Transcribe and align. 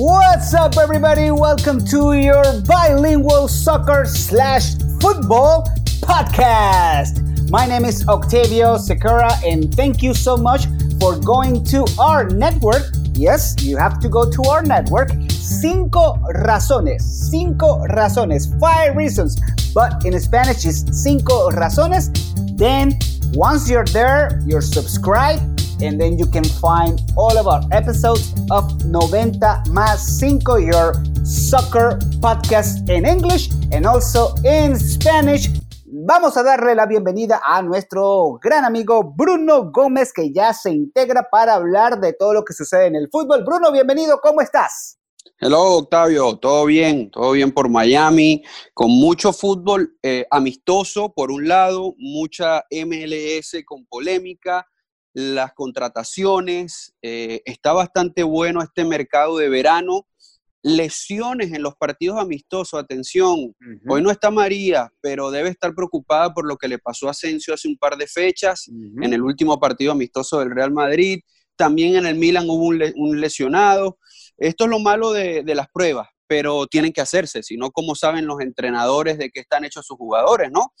What's 0.00 0.54
up, 0.54 0.76
everybody? 0.76 1.32
Welcome 1.32 1.84
to 1.86 2.12
your 2.12 2.44
bilingual 2.60 3.48
soccer 3.48 4.04
slash 4.04 4.76
football 5.00 5.66
podcast. 5.98 7.50
My 7.50 7.66
name 7.66 7.84
is 7.84 8.06
Octavio 8.06 8.76
Secura, 8.76 9.32
and 9.44 9.74
thank 9.74 10.00
you 10.00 10.14
so 10.14 10.36
much 10.36 10.66
for 11.00 11.18
going 11.18 11.64
to 11.64 11.84
our 11.98 12.30
network. 12.30 12.82
Yes, 13.14 13.56
you 13.60 13.76
have 13.76 13.98
to 13.98 14.08
go 14.08 14.30
to 14.30 14.42
our 14.44 14.62
network. 14.62 15.10
Cinco 15.30 16.14
razones. 16.46 17.00
Cinco 17.00 17.84
razones. 17.88 18.56
Five 18.60 18.94
reasons. 18.94 19.36
But 19.74 20.06
in 20.06 20.16
Spanish, 20.20 20.64
it's 20.64 20.84
cinco 21.02 21.50
razones. 21.50 22.14
Then, 22.56 22.96
once 23.32 23.68
you're 23.68 23.84
there, 23.86 24.40
you're 24.46 24.62
subscribed 24.62 25.57
and 25.80 26.00
then 26.00 26.18
you 26.18 26.26
can 26.26 26.44
find 26.44 27.00
all 27.16 27.36
of 27.36 27.46
our 27.46 27.62
episodes 27.70 28.34
of 28.50 28.64
90 28.84 29.38
más 29.70 30.18
5, 30.20 30.60
your 30.60 30.94
soccer 31.24 31.98
podcast 32.20 32.88
in 32.88 33.06
English 33.06 33.50
and 33.72 33.86
also 33.86 34.34
in 34.44 34.78
Spanish. 34.78 35.48
Vamos 35.86 36.36
a 36.36 36.42
darle 36.42 36.74
la 36.74 36.86
bienvenida 36.86 37.40
a 37.44 37.62
nuestro 37.62 38.38
gran 38.42 38.64
amigo 38.64 39.02
Bruno 39.16 39.70
Gómez 39.70 40.12
que 40.12 40.32
ya 40.32 40.52
se 40.52 40.70
integra 40.70 41.28
para 41.30 41.54
hablar 41.54 42.00
de 42.00 42.12
todo 42.12 42.34
lo 42.34 42.44
que 42.44 42.54
sucede 42.54 42.86
en 42.86 42.96
el 42.96 43.08
fútbol. 43.10 43.44
Bruno, 43.44 43.72
bienvenido, 43.72 44.20
¿cómo 44.20 44.40
estás? 44.40 44.98
Hello, 45.40 45.78
Octavio, 45.78 46.36
todo 46.36 46.64
bien, 46.66 47.10
todo 47.10 47.32
bien 47.32 47.52
por 47.52 47.68
Miami, 47.68 48.42
con 48.74 48.90
mucho 48.90 49.32
fútbol 49.32 49.96
eh, 50.02 50.26
amistoso 50.30 51.12
por 51.14 51.30
un 51.30 51.46
lado, 51.46 51.94
mucha 51.96 52.64
MLS 52.72 53.54
con 53.64 53.86
polémica, 53.86 54.66
las 55.18 55.52
contrataciones, 55.52 56.94
eh, 57.02 57.42
está 57.44 57.72
bastante 57.72 58.22
bueno 58.22 58.62
este 58.62 58.84
mercado 58.84 59.36
de 59.38 59.48
verano. 59.48 60.06
Lesiones 60.62 61.52
en 61.52 61.62
los 61.62 61.74
partidos 61.74 62.20
amistosos, 62.20 62.80
atención, 62.80 63.52
hoy 63.88 64.00
no 64.00 64.12
está 64.12 64.30
María, 64.30 64.92
pero 65.00 65.32
debe 65.32 65.48
estar 65.48 65.74
preocupada 65.74 66.32
por 66.32 66.46
lo 66.46 66.56
que 66.56 66.68
le 66.68 66.78
pasó 66.78 67.08
a 67.08 67.12
Asensio 67.12 67.52
hace 67.52 67.66
un 67.66 67.76
par 67.76 67.96
de 67.96 68.06
fechas, 68.06 68.68
en 68.68 69.12
el 69.12 69.22
último 69.22 69.58
partido 69.58 69.90
amistoso 69.90 70.38
del 70.38 70.52
Real 70.52 70.72
Madrid, 70.72 71.20
también 71.56 71.96
en 71.96 72.06
el 72.06 72.14
Milan 72.14 72.48
hubo 72.48 72.66
un, 72.66 73.20
lesionado. 73.20 73.98
Esto 74.36 74.64
es 74.64 74.70
lo 74.70 74.78
malo 74.78 75.12
de, 75.12 75.42
de, 75.42 75.54
las 75.56 75.68
pruebas, 75.68 76.08
pero 76.28 76.68
tienen 76.68 76.92
que 76.92 77.00
hacerse, 77.00 77.42
si 77.42 77.56
no, 77.56 77.72
¿cómo 77.72 77.96
saben 77.96 78.26
los 78.26 78.40
entrenadores 78.40 79.18
de 79.18 79.30
qué 79.30 79.40
están 79.40 79.64
hechos 79.64 79.86
sus 79.86 79.96
jugadores, 79.96 80.50
no? 80.52 80.72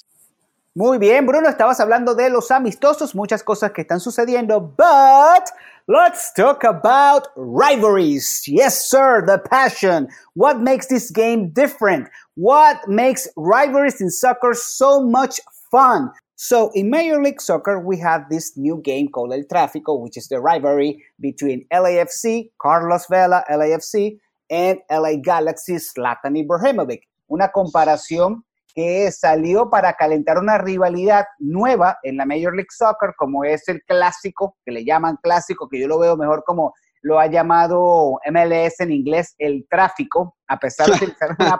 Muy 0.78 0.98
bien, 0.98 1.26
Bruno, 1.26 1.48
estabas 1.48 1.80
hablando 1.80 2.14
de 2.14 2.30
los 2.30 2.52
amistosos, 2.52 3.12
muchas 3.12 3.42
cosas 3.42 3.72
que 3.72 3.80
están 3.80 3.98
sucediendo, 3.98 4.60
but 4.60 5.50
let's 5.88 6.32
talk 6.34 6.62
about 6.62 7.26
rivalries. 7.34 8.46
Yes, 8.46 8.88
sir, 8.88 9.24
the 9.26 9.38
passion. 9.38 10.06
What 10.36 10.60
makes 10.60 10.86
this 10.86 11.10
game 11.10 11.50
different? 11.52 12.08
What 12.36 12.86
makes 12.86 13.28
rivalries 13.34 14.00
in 14.00 14.08
soccer 14.08 14.54
so 14.54 15.04
much 15.04 15.40
fun? 15.68 16.12
So, 16.36 16.70
in 16.74 16.90
Major 16.90 17.20
League 17.20 17.40
Soccer, 17.40 17.80
we 17.80 17.98
have 17.98 18.28
this 18.30 18.56
new 18.56 18.80
game 18.80 19.08
called 19.08 19.32
El 19.32 19.42
Tráfico, 19.52 20.00
which 20.00 20.16
is 20.16 20.28
the 20.28 20.38
rivalry 20.38 21.02
between 21.18 21.66
LAFC, 21.72 22.52
Carlos 22.62 23.04
Vela, 23.10 23.42
LAFC, 23.50 24.20
and 24.48 24.78
LA 24.88 25.16
Galaxy, 25.16 25.74
Zlatan 25.74 26.36
Ibrahimovic. 26.36 27.00
Una 27.28 27.48
comparación 27.48 28.44
que 28.78 29.10
salió 29.10 29.70
para 29.70 29.94
calentar 29.94 30.38
una 30.38 30.56
rivalidad 30.56 31.26
nueva 31.40 31.98
en 32.04 32.16
la 32.16 32.24
Major 32.24 32.54
League 32.54 32.68
Soccer, 32.70 33.12
como 33.16 33.42
es 33.42 33.66
el 33.66 33.82
clásico, 33.82 34.56
que 34.64 34.70
le 34.70 34.84
llaman 34.84 35.18
clásico, 35.20 35.68
que 35.68 35.80
yo 35.80 35.88
lo 35.88 35.98
veo 35.98 36.16
mejor 36.16 36.44
como 36.46 36.72
lo 37.02 37.18
ha 37.18 37.26
llamado 37.26 38.20
MLS 38.30 38.78
en 38.78 38.92
inglés, 38.92 39.34
el 39.38 39.66
tráfico, 39.68 40.36
a 40.46 40.60
pesar 40.60 40.86
de 40.86 40.92
utilizar 40.92 41.34
una, 41.36 41.58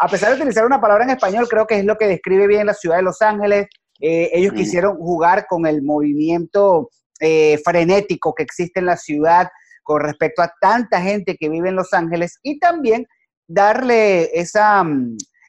a 0.00 0.08
pesar 0.08 0.28
de 0.28 0.36
utilizar 0.36 0.66
una 0.66 0.78
palabra 0.78 1.04
en 1.04 1.10
español, 1.10 1.48
creo 1.48 1.66
que 1.66 1.78
es 1.78 1.84
lo 1.86 1.96
que 1.96 2.08
describe 2.08 2.46
bien 2.46 2.66
la 2.66 2.74
ciudad 2.74 2.96
de 2.96 3.04
Los 3.04 3.22
Ángeles. 3.22 3.66
Eh, 3.98 4.28
ellos 4.34 4.52
mm. 4.52 4.56
quisieron 4.56 4.96
jugar 4.98 5.46
con 5.48 5.64
el 5.64 5.80
movimiento 5.80 6.90
eh, 7.20 7.56
frenético 7.64 8.34
que 8.34 8.42
existe 8.42 8.80
en 8.80 8.86
la 8.86 8.98
ciudad 8.98 9.48
con 9.82 10.02
respecto 10.02 10.42
a 10.42 10.52
tanta 10.60 11.00
gente 11.00 11.38
que 11.40 11.48
vive 11.48 11.70
en 11.70 11.76
Los 11.76 11.94
Ángeles 11.94 12.38
y 12.42 12.58
también 12.58 13.06
darle 13.48 14.38
esa, 14.38 14.84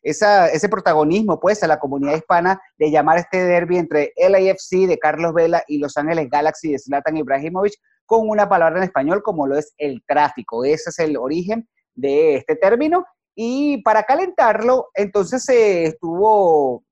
ese 0.02 0.70
protagonismo 0.70 1.40
pues 1.40 1.62
a 1.64 1.68
la 1.68 1.80
comunidad 1.80 2.16
hispana 2.16 2.62
de 2.78 2.92
llamar 2.92 3.20
este 3.20 3.44
derby 3.44 3.78
entre 3.78 4.14
LAFC 4.18 4.88
de 4.88 4.98
Carlos 5.00 5.34
Vela 5.34 5.64
y 5.68 5.78
Los 5.78 5.98
Ángeles 5.98 6.30
Galaxy 6.30 6.72
de 6.72 6.80
Zlatan 6.80 7.18
Ibrahimovic 7.18 7.74
con 8.06 8.28
una 8.28 8.50
palabra 8.50 8.80
en 8.80 8.84
español 8.84 9.22
como 9.24 9.48
lo 9.48 9.58
es 9.58 9.74
el 9.78 10.04
tráfico. 10.06 10.66
Ese 10.66 10.90
es 10.90 11.00
el 11.00 11.18
origen 11.18 11.68
de 11.94 12.36
este 12.36 12.56
término. 12.56 13.06
Y 13.36 13.82
para 13.84 14.04
calentarlo, 14.04 14.90
entonces 14.96 15.44
se 15.44 15.86
estuvo 15.86 16.84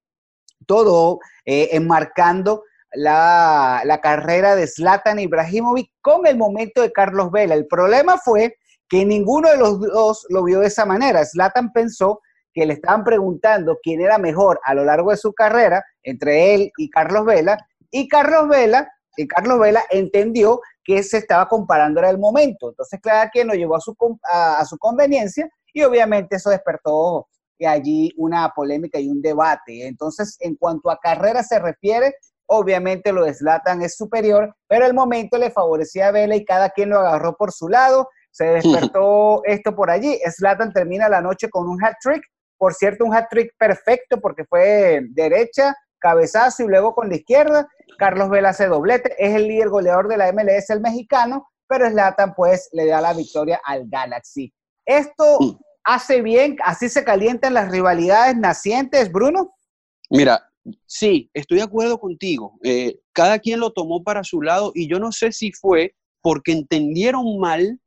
todo 0.66 1.20
eh, 1.46 1.70
enmarcando 1.72 2.64
la, 2.94 3.82
la, 3.86 4.00
carrera 4.02 4.56
de 4.56 4.68
Zlatan 4.68 5.20
Ibrahimovic 5.20 5.92
con 6.02 6.26
el 6.26 6.38
momento 6.38 6.82
de 6.82 6.92
Carlos 6.92 7.32
Vela. 7.32 7.56
El 7.56 7.68
problema 7.68 8.18
fue 8.18 8.56
que 8.88 9.06
ninguno 9.06 9.50
de 9.50 9.58
los 9.58 9.80
dos 9.80 10.26
lo 10.30 10.44
vio 10.44 10.62
de 10.62 10.68
esa 10.68 10.86
manera. 10.86 11.26
Zlatan 11.26 11.72
pensó 11.72 12.22
que 12.54 12.66
le 12.66 12.74
estaban 12.74 13.04
preguntando 13.04 13.78
quién 13.82 14.02
era 14.02 14.18
mejor 14.18 14.60
a 14.64 14.74
lo 14.74 14.84
largo 14.84 15.12
de 15.12 15.18
su 15.18 15.34
carrera 15.34 15.84
entre 16.04 16.56
él 16.56 16.72
y 16.78 16.90
Carlos 16.90 17.26
Vela, 17.26 17.58
y 17.92 18.08
Carlos 18.08 18.48
Vela, 18.48 18.90
y 19.18 19.28
Carlos 19.28 19.60
Vela 19.60 19.84
entendió 19.90 20.62
que 20.84 21.04
se 21.04 21.18
estaba 21.18 21.48
comparando 21.48 22.00
era 22.00 22.10
el 22.10 22.18
momento. 22.18 22.70
Entonces, 22.70 23.00
cada 23.02 23.30
quien 23.30 23.48
lo 23.48 23.54
llevó 23.54 23.76
a 23.76 23.82
su, 23.82 23.96
a, 24.24 24.64
su 24.66 24.78
conveniencia 24.78 25.50
y 25.74 25.84
obviamente 25.84 26.38
eso 26.38 26.50
despertó 26.50 27.28
allí 27.68 28.12
una 28.18 28.50
polémica 28.56 29.00
y 29.00 29.10
un 29.10 29.22
debate. 29.22 29.88
Entonces, 29.88 30.38
en 30.40 30.56
cuanto 30.56 30.90
a 30.90 31.00
carrera 31.00 31.44
se 31.44 31.60
refiere, 31.60 32.16
obviamente 32.46 33.12
lo 33.12 33.26
de 33.26 33.34
Zlatan 33.34 33.82
es 33.82 33.98
superior, 33.98 34.56
pero 34.68 34.86
el 34.86 34.94
momento 34.94 35.38
le 35.38 35.52
favorecía 35.52 36.08
a 36.08 36.12
Vela 36.12 36.36
y 36.36 36.46
cada 36.46 36.70
quien 36.70 36.90
lo 36.90 37.00
agarró 37.00 37.36
por 37.36 37.52
su 37.52 37.68
lado. 37.68 38.10
Se 38.32 38.46
despertó 38.46 39.42
esto 39.46 39.76
por 39.76 39.92
allí. 39.92 40.18
Zlatan 40.32 40.72
termina 40.72 41.10
la 41.10 41.22
noche 41.22 41.50
con 41.50 41.68
un 41.68 41.84
hat 41.84 41.96
trick 42.02 42.24
por 42.60 42.74
cierto, 42.74 43.06
un 43.06 43.16
hat-trick 43.16 43.56
perfecto 43.58 44.20
porque 44.20 44.44
fue 44.44 45.00
derecha, 45.12 45.74
cabezazo 45.98 46.64
y 46.64 46.68
luego 46.68 46.94
con 46.94 47.08
la 47.10 47.16
izquierda. 47.16 47.68
Carlos 47.98 48.30
Vela 48.30 48.50
hace 48.50 48.68
doblete, 48.68 49.16
es 49.18 49.34
el 49.34 49.48
líder 49.48 49.70
goleador 49.70 50.10
de 50.10 50.18
la 50.18 50.32
MLS, 50.34 50.70
el 50.70 50.82
mexicano, 50.82 51.48
pero 51.68 51.90
Slatan 51.90 52.36
pues 52.36 52.70
le 52.74 52.86
da 52.86 53.00
la 53.00 53.14
victoria 53.14 53.62
al 53.64 53.88
Galaxy. 53.88 54.54
Esto 54.86 55.40
hace 55.86 56.22
bien, 56.22 56.58
así 56.64 56.90
se 56.90 57.06
calientan 57.06 57.54
las 57.54 57.72
rivalidades 57.72 58.36
nacientes, 58.36 59.10
Bruno. 59.10 59.56
Mira, 60.10 60.44
sí, 60.86 61.32
estoy 61.34 61.60
de 61.60 61.64
acuerdo 61.64 61.98
contigo. 61.98 62.60
Eh, 62.62 63.00
cada 63.14 63.40
quien 63.40 63.62
lo 63.62 63.72
tomó 63.72 64.04
para 64.04 64.26
su 64.26 64.42
lado 64.42 64.74
y 64.76 64.90
yo 64.90 65.00
no 65.00 65.14
sé 65.14 65.32
si 65.32 65.54
fue 65.54 65.96
porque 66.22 66.52
entendieron 66.52 67.40
mal 67.40 67.80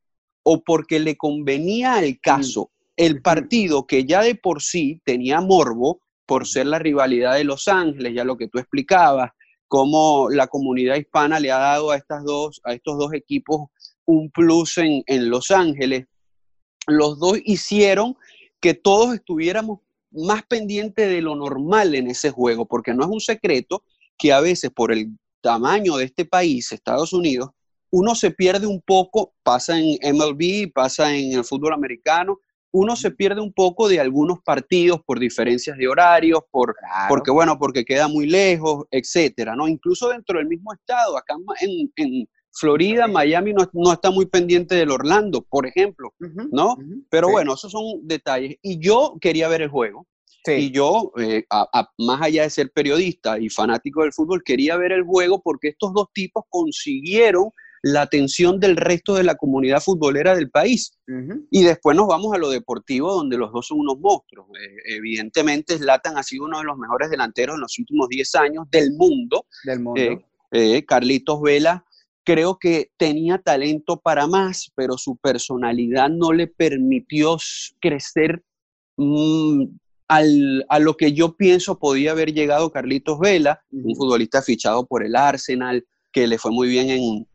o 0.44 0.62
porque 0.62 0.98
le 0.98 1.16
convenía 1.18 1.98
el 1.98 2.18
caso 2.20 2.71
el 2.96 3.22
partido 3.22 3.86
que 3.86 4.04
ya 4.04 4.22
de 4.22 4.34
por 4.34 4.62
sí 4.62 5.00
tenía 5.04 5.40
morbo 5.40 6.00
por 6.26 6.46
ser 6.46 6.66
la 6.66 6.78
rivalidad 6.78 7.34
de 7.34 7.44
Los 7.44 7.68
Ángeles, 7.68 8.14
ya 8.14 8.24
lo 8.24 8.36
que 8.36 8.48
tú 8.48 8.58
explicabas, 8.58 9.30
cómo 9.68 10.28
la 10.30 10.46
comunidad 10.46 10.96
hispana 10.96 11.40
le 11.40 11.50
ha 11.50 11.58
dado 11.58 11.90
a, 11.90 11.96
estas 11.96 12.24
dos, 12.24 12.60
a 12.64 12.74
estos 12.74 12.98
dos 12.98 13.12
equipos 13.14 13.68
un 14.04 14.30
plus 14.30 14.78
en, 14.78 15.02
en 15.06 15.30
Los 15.30 15.50
Ángeles. 15.50 16.06
Los 16.86 17.18
dos 17.18 17.38
hicieron 17.44 18.16
que 18.60 18.74
todos 18.74 19.14
estuviéramos 19.14 19.80
más 20.10 20.42
pendientes 20.44 21.08
de 21.08 21.22
lo 21.22 21.34
normal 21.34 21.94
en 21.94 22.08
ese 22.08 22.30
juego, 22.30 22.66
porque 22.66 22.94
no 22.94 23.04
es 23.04 23.10
un 23.10 23.20
secreto 23.20 23.82
que 24.18 24.32
a 24.32 24.40
veces 24.40 24.70
por 24.70 24.92
el 24.92 25.18
tamaño 25.40 25.96
de 25.96 26.04
este 26.04 26.24
país, 26.24 26.70
Estados 26.70 27.12
Unidos, 27.12 27.50
uno 27.90 28.14
se 28.14 28.30
pierde 28.30 28.66
un 28.66 28.80
poco, 28.80 29.34
pasa 29.42 29.78
en 29.78 29.98
MLB, 30.14 30.72
pasa 30.72 31.14
en 31.14 31.32
el 31.32 31.44
fútbol 31.44 31.74
americano, 31.74 32.40
uno 32.72 32.96
se 32.96 33.10
pierde 33.10 33.40
un 33.40 33.52
poco 33.52 33.88
de 33.88 34.00
algunos 34.00 34.42
partidos 34.42 35.00
por 35.04 35.18
diferencias 35.20 35.76
de 35.76 35.86
horarios, 35.86 36.40
por, 36.50 36.74
porque 37.08 37.30
bueno, 37.30 37.58
porque 37.58 37.84
queda 37.84 38.08
muy 38.08 38.26
lejos, 38.26 38.86
etcétera, 38.90 39.54
¿no? 39.54 39.68
Incluso 39.68 40.08
dentro 40.08 40.38
del 40.38 40.48
mismo 40.48 40.72
estado, 40.72 41.16
acá 41.16 41.36
en, 41.60 42.26
Florida, 42.54 43.06
Miami 43.06 43.54
no, 43.54 43.92
está 43.92 44.10
muy 44.10 44.26
pendiente 44.26 44.74
del 44.74 44.90
Orlando, 44.90 45.40
por 45.42 45.66
ejemplo, 45.66 46.12
¿no? 46.50 46.76
Pero 47.08 47.30
bueno, 47.30 47.54
esos 47.54 47.72
son 47.72 48.06
detalles. 48.06 48.56
Y 48.60 48.78
yo 48.78 49.16
quería 49.22 49.48
ver 49.48 49.62
el 49.62 49.70
juego. 49.70 50.06
Y 50.46 50.70
yo, 50.70 51.12
eh, 51.18 51.44
más 51.98 52.20
allá 52.20 52.42
de 52.42 52.50
ser 52.50 52.70
periodista 52.72 53.38
y 53.38 53.48
fanático 53.48 54.02
del 54.02 54.12
fútbol, 54.12 54.42
quería 54.44 54.76
ver 54.76 54.92
el 54.92 55.04
juego 55.04 55.40
porque 55.40 55.68
estos 55.68 55.94
dos 55.94 56.08
tipos 56.12 56.44
consiguieron 56.48 57.50
la 57.82 58.02
atención 58.02 58.60
del 58.60 58.76
resto 58.76 59.14
de 59.14 59.24
la 59.24 59.34
comunidad 59.34 59.80
futbolera 59.80 60.36
del 60.36 60.50
país. 60.50 60.96
Y 61.50 61.64
después 61.64 61.96
nos 61.96 62.06
vamos 62.06 62.32
a 62.32 62.38
lo 62.38 62.48
deportivo, 62.48 63.12
donde 63.12 63.36
los 63.36 63.52
dos 63.52 63.66
son 63.66 63.80
unos 63.80 63.98
monstruos. 63.98 64.46
Eh, 64.58 64.96
evidentemente, 64.96 65.76
Zlatan 65.76 66.16
ha 66.16 66.22
sido 66.22 66.44
uno 66.44 66.58
de 66.58 66.64
los 66.64 66.78
mejores 66.78 67.10
delanteros 67.10 67.56
en 67.56 67.60
los 67.60 67.78
últimos 67.78 68.08
10 68.08 68.34
años 68.36 68.66
del 68.70 68.92
mundo. 68.92 69.46
Del 69.64 69.80
mundo. 69.80 70.00
Eh, 70.00 70.24
eh, 70.52 70.84
Carlitos 70.86 71.42
Vela 71.42 71.84
creo 72.24 72.56
que 72.56 72.92
tenía 72.96 73.38
talento 73.38 73.98
para 73.98 74.28
más, 74.28 74.70
pero 74.76 74.96
su 74.96 75.16
personalidad 75.16 76.08
no 76.08 76.32
le 76.32 76.46
permitió 76.46 77.36
crecer 77.80 78.44
mm, 78.96 79.64
a 80.06 80.78
lo 80.78 80.96
que 80.96 81.12
yo 81.14 81.36
pienso 81.36 81.78
podía 81.78 82.12
haber 82.12 82.32
llegado 82.32 82.70
Carlitos 82.70 83.18
Vela, 83.18 83.62
un 83.70 83.96
futbolista 83.96 84.42
fichado 84.42 84.86
por 84.86 85.04
el 85.04 85.16
Arsenal, 85.16 85.84
que 86.12 86.26
le 86.26 86.38
fue 86.38 86.50
muy 86.50 86.68
bien 86.68 86.90
en, 86.90 87.26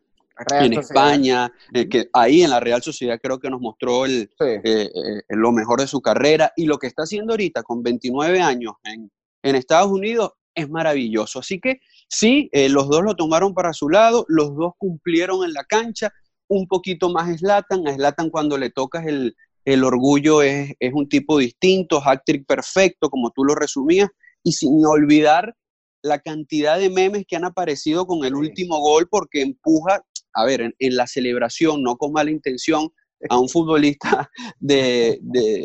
en 0.50 0.72
España, 0.74 1.52
eh, 1.72 1.88
que 1.88 2.08
ahí 2.12 2.42
en 2.42 2.50
la 2.50 2.60
Real 2.60 2.82
Sociedad 2.82 3.18
creo 3.22 3.38
que 3.38 3.50
nos 3.50 3.60
mostró 3.60 4.04
el, 4.04 4.30
eh, 4.40 4.60
eh, 4.64 4.90
lo 5.30 5.52
mejor 5.52 5.80
de 5.80 5.86
su 5.86 6.00
carrera. 6.00 6.52
Y 6.56 6.66
lo 6.66 6.78
que 6.78 6.86
está 6.86 7.02
haciendo 7.02 7.32
ahorita 7.32 7.62
con 7.62 7.82
29 7.82 8.40
años 8.40 8.74
en, 8.84 9.10
en 9.42 9.56
Estados 9.56 9.90
Unidos 9.90 10.32
es 10.54 10.68
maravilloso. 10.68 11.40
Así 11.40 11.60
que 11.60 11.80
sí, 12.08 12.50
los 12.52 12.88
dos 12.88 13.02
lo 13.04 13.14
tomaron 13.14 13.54
para 13.54 13.72
su 13.72 13.88
lado, 13.88 14.24
los 14.28 14.56
dos 14.56 14.72
cumplieron 14.76 15.44
en 15.44 15.52
la 15.52 15.64
cancha, 15.64 16.12
un 16.48 16.66
poquito 16.66 17.10
más 17.10 17.38
Slatan, 17.38 17.84
a 17.86 18.30
cuando 18.30 18.58
le 18.58 18.70
tocas 18.70 19.06
el, 19.06 19.36
el 19.64 19.84
orgullo 19.84 20.42
es, 20.42 20.74
es 20.80 20.92
un 20.92 21.08
tipo 21.08 21.38
distinto, 21.38 22.02
hat 22.04 22.22
perfecto, 22.46 23.10
como 23.10 23.30
tú 23.30 23.44
lo 23.44 23.54
resumías, 23.54 24.08
y 24.42 24.52
sin 24.52 24.84
olvidar 24.84 25.54
la 26.02 26.18
cantidad 26.20 26.78
de 26.78 26.90
memes 26.90 27.24
que 27.26 27.36
han 27.36 27.44
aparecido 27.44 28.06
con 28.06 28.24
el 28.24 28.34
último 28.34 28.80
gol 28.80 29.08
porque 29.10 29.42
empuja, 29.42 30.02
a 30.38 30.44
ver, 30.44 30.74
en, 30.78 30.96
la 30.96 31.06
celebración, 31.06 31.82
no 31.82 31.96
con 31.96 32.12
mala 32.12 32.30
intención, 32.30 32.88
a 33.28 33.38
un 33.38 33.48
futbolista 33.48 34.30
de, 34.60 35.20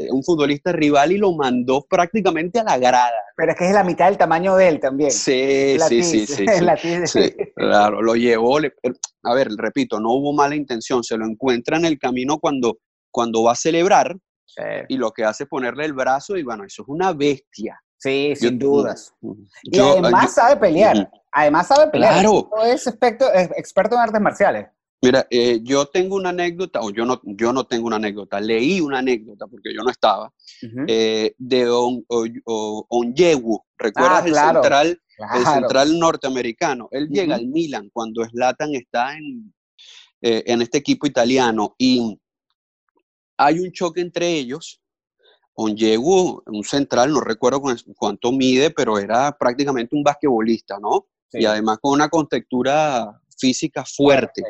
un 0.10 0.24
futbolista 0.24 0.72
rival 0.72 1.12
y 1.12 1.18
lo 1.18 1.34
mandó 1.34 1.86
prácticamente 1.88 2.60
a 2.60 2.64
la 2.64 2.78
grada. 2.78 3.12
Pero 3.36 3.52
es 3.52 3.58
que 3.58 3.68
es 3.68 3.74
la 3.74 3.84
mitad 3.84 4.08
del 4.08 4.18
tamaño 4.18 4.56
de 4.56 4.68
él 4.70 4.80
también. 4.80 5.12
Sí, 5.12 5.78
sí, 5.88 6.04
sí, 6.04 6.26
sí, 6.26 6.46
sí, 7.06 7.36
Claro, 7.56 8.02
lo 8.02 8.16
llevó. 8.16 8.58
a 8.58 9.34
ver, 9.36 9.50
repito, 9.56 10.00
no 10.00 10.14
hubo 10.14 10.34
mala 10.34 10.56
intención, 10.56 11.04
se 11.04 11.18
lo 11.18 11.26
encuentra 11.26 11.78
en 11.78 11.86
el 11.86 12.00
camino 12.00 12.40
cuando 12.40 12.78
cuando 13.14 13.44
va 13.44 13.52
a 13.52 13.56
celebrar 13.56 14.18
y 14.90 14.98
lo 14.98 15.12
que 15.12 15.24
hace 15.24 15.44
es 15.44 15.50
ponerle 15.50 15.86
el 15.86 15.94
brazo 15.94 16.36
y 16.36 16.44
bueno, 16.44 16.66
eso 16.66 16.82
es 16.82 16.88
una 16.90 17.14
bestia. 17.14 17.80
Sí, 18.04 18.34
sin 18.36 18.60
dudas. 18.60 19.14
y 19.64 19.80
además 19.80 20.34
sabe 20.34 20.58
pelear. 20.58 21.10
Además 21.32 21.68
sabe 21.68 21.90
pelear. 21.90 22.16
Claro. 22.16 22.50
Es 22.66 22.86
experto, 22.86 23.34
experto 23.34 23.96
en 23.96 24.02
artes 24.02 24.20
marciales. 24.20 24.68
Mira, 25.02 25.26
eh, 25.30 25.62
yo 25.64 25.86
tengo 25.86 26.18
una 26.18 26.30
anécdota, 26.30 26.82
o 26.82 26.90
yo 26.90 27.06
no, 27.06 27.22
yo 27.24 27.54
no 27.54 27.66
tengo 27.66 27.88
una 27.88 27.96
anécdota, 27.96 28.42
leí 28.42 28.82
una 28.82 29.00
anécdota 29.00 29.48
porque 29.48 29.74
yo 29.74 29.84
no 29.84 29.90
estaba, 29.90 30.34
eh, 30.88 31.34
de 31.38 31.70
On, 31.70 32.06
Onyewu, 32.08 33.62
¿recuerdas 33.78 34.24
ah, 34.24 34.28
el, 34.28 34.36
central, 34.36 35.02
el 35.36 35.46
central 35.46 36.00
norteamericano? 36.00 36.90
Él 36.92 37.08
llega 37.10 37.36
al 37.36 37.48
Milan 37.48 37.90
cuando 37.94 38.26
Slatan 38.26 38.76
está 38.76 39.18
en, 39.18 39.54
eh, 40.22 40.44
en 40.46 40.62
este 40.62 40.80
equipo 40.80 41.08
italiano 41.08 41.74
y 41.78 42.20
hay 43.38 43.60
un 43.60 43.72
choque 43.72 44.02
entre 44.02 44.30
ellos. 44.30 44.83
Onyewu, 45.56 46.42
un 46.46 46.64
central, 46.64 47.12
no 47.12 47.22
recuerdo 47.22 47.62
cuánto 47.96 48.32
mide, 48.32 48.72
pero 48.72 48.98
era 48.98 49.38
prácticamente 49.38 49.96
un 49.96 50.04
basquetbolista, 50.04 50.80
¿no? 50.80 51.08
Y 51.32 51.46
además 51.46 51.80
con 51.82 51.94
una 51.94 52.10
contextura 52.10 53.20
física 53.38 53.84
fuerte. 53.86 54.44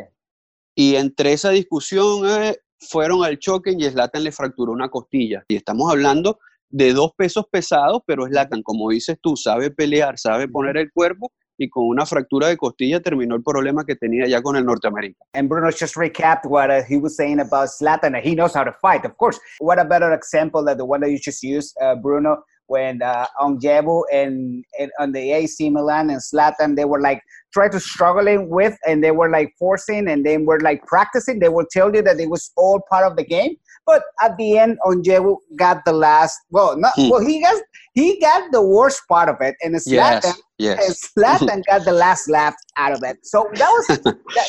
Y 0.76 0.96
entre 0.96 1.34
esa 1.34 1.50
discusión 1.50 2.28
eh, 2.28 2.58
fueron 2.80 3.24
al 3.24 3.40
choque 3.40 3.76
y 3.78 3.84
Slatan 3.84 4.24
le 4.24 4.32
fracturó 4.32 4.72
una 4.72 4.90
costilla. 4.90 5.44
Y 5.48 5.56
estamos 5.56 5.92
hablando 5.92 6.40
de 6.70 6.94
dos 6.94 7.12
pesos 7.16 7.46
pesados, 7.52 8.02
pero 8.06 8.26
Slatan, 8.26 8.64
como 8.64 8.90
dices 8.90 9.18
tú, 9.22 9.38
sabe 9.38 9.72
pelear, 9.72 10.18
sabe 10.18 10.48
poner 10.48 10.78
el 10.78 10.92
cuerpo 10.92 11.32
y 11.58 11.70
con 11.70 11.86
una 11.86 12.06
fractura 12.06 12.48
de 12.48 12.58
costilla 12.58 13.00
terminó 13.02 13.36
el 13.36 13.44
problema 13.44 13.86
que 13.86 13.96
tenía 13.96 14.28
ya 14.28 14.42
con 14.42 14.56
el 14.56 14.66
norteamericano. 14.66 15.26
And 15.34 15.48
Bruno 15.48 15.70
just 15.70 15.96
recapped 15.96 16.46
what 16.46 16.70
uh, 16.70 16.84
he 16.88 16.98
was 16.98 17.16
saying 17.16 17.40
about 17.40 17.70
Zlatan. 17.70 18.20
He 18.22 18.36
knows 18.36 18.54
how 18.54 18.64
to 18.64 18.74
fight, 18.82 19.06
of 19.06 19.18
course. 19.18 19.40
What 19.60 19.80
a 19.80 19.86
better 19.86 20.14
example 20.14 20.64
than 20.64 20.78
the 20.78 20.86
one 20.86 21.02
that 21.02 21.12
you 21.12 21.20
just 21.20 21.44
used, 21.44 21.76
uh, 21.82 21.96
Bruno, 21.96 22.44
when 22.68 23.02
uh, 23.02 23.28
Onjebu 23.40 24.04
and, 24.12 24.64
and 24.80 24.92
on 25.00 25.12
the 25.12 25.32
AC 25.32 25.70
Milan 25.70 26.10
and 26.10 26.22
Zlatan, 26.22 26.76
they 26.76 26.86
were 26.86 27.02
like 27.02 27.22
trying 27.54 27.72
to 27.72 27.80
struggling 27.80 28.50
with, 28.50 28.76
and 28.88 29.04
they 29.04 29.12
were 29.12 29.30
like 29.30 29.54
forcing, 29.60 30.08
and 30.08 30.26
they 30.26 30.38
were 30.38 30.60
like 30.60 30.86
practicing. 30.86 31.40
They 31.40 31.50
will 31.50 31.68
tell 31.72 31.94
you 31.94 32.02
that 32.02 32.20
it 32.20 32.30
was 32.30 32.52
all 32.58 32.82
part 32.90 33.06
of 33.06 33.16
the 33.16 33.26
game. 33.26 33.56
But 33.86 34.04
at 34.22 34.38
the 34.38 34.58
end, 34.58 34.78
Onjebu 34.86 35.38
got 35.58 35.84
the 35.86 35.92
last. 35.92 36.40
Well, 36.50 36.78
not 36.78 36.94
hmm. 36.96 37.10
well. 37.10 37.26
He 37.26 37.42
got 37.42 37.62
he 37.94 38.20
got 38.20 38.52
the 38.52 38.62
worst 38.62 39.02
part 39.08 39.30
of 39.30 39.36
it, 39.42 39.56
and 39.62 39.76
Zlatan, 39.76 40.34
yes, 40.58 41.12
yes. 41.18 41.64
got 41.68 41.86
the 41.86 41.92
last 41.92 42.30
laugh 42.30 42.56
out 42.78 42.94
of 42.94 43.04
it. 43.04 43.18
So 43.24 43.50
that 43.56 43.70
was 43.70 43.88
that, 43.88 44.04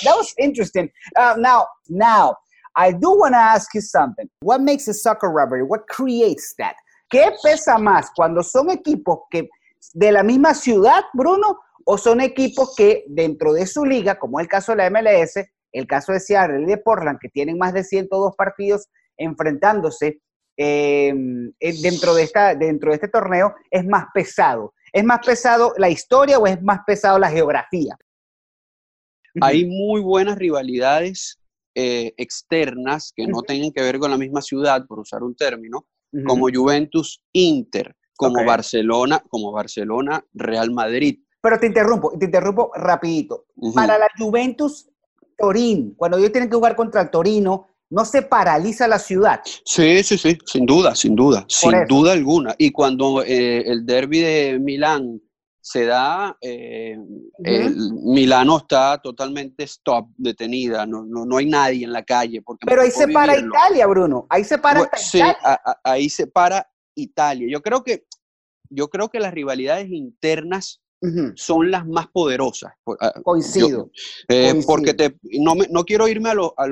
that, 0.04 0.14
was 0.16 0.32
interesting. 0.38 0.88
Uh, 1.16 1.34
now, 1.38 1.66
now 1.88 2.36
I 2.76 2.92
do 2.92 3.10
want 3.10 3.34
to 3.34 3.38
ask 3.38 3.75
you 3.75 3.81
something. 3.81 4.28
What 4.40 4.60
makes 4.60 4.86
a 4.88 4.94
soccer 4.94 5.31
rivalry? 5.31 5.64
What 5.64 5.88
creates 5.88 6.54
that? 6.58 6.76
¿Qué 7.12 7.32
pesa 7.44 7.78
más 7.78 8.06
cuando 8.16 8.42
son 8.42 8.70
equipos 8.70 9.19
que 9.31 9.48
de 9.92 10.12
la 10.12 10.22
misma 10.22 10.54
ciudad, 10.54 11.04
Bruno, 11.12 11.58
o 11.84 11.98
son 11.98 12.20
equipos 12.20 12.75
que 12.76 13.04
dentro 13.08 13.52
de 13.52 13.66
su 13.66 13.84
liga, 13.84 14.19
como 14.19 14.40
el 14.40 14.48
caso 14.48 14.72
de 14.72 14.78
la 14.78 14.90
MLS, 14.90 15.44
el 15.72 15.86
caso 15.86 16.12
de 16.12 16.20
Seattle 16.20 16.62
y 16.62 16.66
de 16.66 16.78
Portland, 16.78 17.19
que 17.20 17.28
tienen 17.28 17.58
más 17.58 17.75
de 17.75 17.84
102 17.84 18.34
partidos 18.36 18.88
enfrentándose 19.16 20.20
em, 20.56 21.52
dentro, 21.61 22.14
de 22.14 22.22
esta, 22.22 22.55
dentro 22.55 22.90
de 22.90 22.96
este 22.96 23.08
torneo, 23.08 23.55
es 23.70 23.84
más 23.84 24.06
pesado. 24.12 24.75
¿Es 24.93 25.05
más 25.05 25.26
pesado 25.26 25.72
la 25.76 25.90
historia 25.90 26.38
o 26.38 26.46
es 26.46 26.62
más 26.62 26.81
pesado 26.87 27.19
la 27.19 27.31
geografía? 27.31 27.96
Hay 29.40 29.64
muy 29.64 30.00
buenas 30.00 30.38
rivalidades 30.38 31.40
eh, 31.75 32.14
externas 32.16 33.12
que 33.16 33.26
no 33.26 33.43
tienen 33.43 33.72
que 33.72 33.82
ver 33.82 33.99
con 33.99 34.12
la 34.12 34.16
misma 34.16 34.40
ciudad, 34.40 34.87
por 34.87 35.00
usar 35.00 35.25
un 35.25 35.34
término, 35.34 35.87
como 36.25 36.46
Juventus 36.49 37.20
Inter, 37.32 37.96
como 38.17 38.44
Barcelona, 38.44 39.20
como 39.28 39.50
Barcelona 39.50 40.25
Real 40.32 40.70
Madrid. 40.70 41.19
Pero 41.40 41.58
te 41.58 41.67
interrumpo, 41.67 42.17
te 42.17 42.26
interrumpo 42.26 42.70
rapidito. 42.75 43.46
Para 43.75 43.99
la 43.99 44.06
Juventus 44.17 44.88
Torín, 45.37 45.94
cuando 45.96 46.19
ellos 46.19 46.31
tienen 46.31 46.49
que 46.49 46.56
jugar 46.56 46.76
contra 46.76 47.02
el 47.02 47.10
Torino, 47.10 47.67
no 47.94 48.05
se 48.05 48.23
paraliza 48.23 48.88
la 48.88 48.99
ciudad. 48.99 49.41
Sí, 49.64 50.02
sí, 50.02 50.19
sí, 50.19 50.37
sin 50.44 50.67
duda, 50.67 50.96
sin 50.96 51.14
duda, 51.14 51.46
sin 51.49 51.87
duda 51.87 52.12
alguna. 52.12 52.55
Y 52.58 52.73
cuando 52.73 53.23
eh, 53.23 53.62
el 53.70 53.87
derby 53.87 54.19
de 54.19 54.58
Milán 54.58 55.23
se 55.61 55.87
da, 55.87 56.37
eh, 56.41 56.99
Milano 57.38 58.58
está 58.58 59.00
totalmente 59.00 59.62
stop, 59.62 60.08
detenida, 60.17 60.85
no, 60.87 61.05
no, 61.05 61.37
hay 61.37 61.46
nadie 61.46 61.84
en 61.84 61.93
la 61.93 62.03
calle. 62.03 62.43
Porque 62.43 62.67
Pero 62.67 62.82
ahí 62.82 62.91
se 62.91 63.06
para 63.06 63.39
Italia, 63.39 63.86
Bruno, 63.86 64.27
ahí 64.29 64.43
se 64.43 64.58
para 64.58 64.91
sí, 64.96 65.20
ahí 65.84 66.10
se 66.10 66.27
para 66.27 66.69
Italia. 66.96 67.46
Yo 67.48 67.63
creo 67.63 67.84
que, 67.84 68.06
yo 68.70 68.91
creo 68.91 69.08
que 69.08 69.20
las 69.20 69.32
rivalidades 69.32 69.89
internas 69.89 70.81
son 71.36 71.70
las 71.70 71.86
más 71.86 72.08
poderosas. 72.08 72.72
Coincido. 73.22 73.91
Eh, 74.29 74.63
porque 74.67 74.94
te, 74.94 75.17
no, 75.39 75.55
me, 75.55 75.69
no 75.69 75.84
quiero 75.84 76.08
irme 76.08 76.31
a, 76.31 76.34
lo, 76.34 76.55
a, 76.56 76.65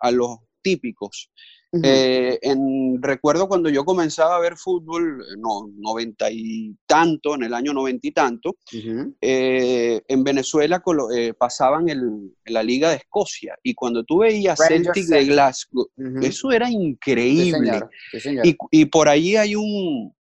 a 0.00 0.10
los 0.10 0.38
típicos. 0.62 1.30
Eh, 1.70 2.38
en, 2.40 3.02
recuerdo 3.02 3.46
cuando 3.46 3.68
yo 3.68 3.84
comenzaba 3.84 4.36
a 4.36 4.40
ver 4.40 4.56
fútbol, 4.56 5.22
no, 5.38 5.70
noventa 5.76 6.30
y 6.30 6.74
tanto, 6.86 7.34
en 7.34 7.42
el 7.42 7.52
año 7.52 7.74
noventa 7.74 8.06
y 8.06 8.12
tanto, 8.12 8.56
eh, 9.20 10.00
en 10.08 10.24
Venezuela 10.24 10.82
eh, 11.14 11.34
pasaban 11.34 11.90
el, 11.90 12.34
la 12.46 12.62
Liga 12.62 12.90
de 12.90 12.96
Escocia. 12.96 13.54
Y 13.62 13.74
cuando 13.74 14.02
tú 14.04 14.20
veías 14.20 14.58
Celtic 14.66 15.06
de 15.06 15.26
Glasgow, 15.26 15.88
eso 16.22 16.50
era 16.52 16.70
increíble. 16.70 17.82
Y, 18.44 18.56
y, 18.70 18.84
por 18.86 19.10
ahí 19.10 19.36
hay 19.36 19.54
un, 19.54 20.14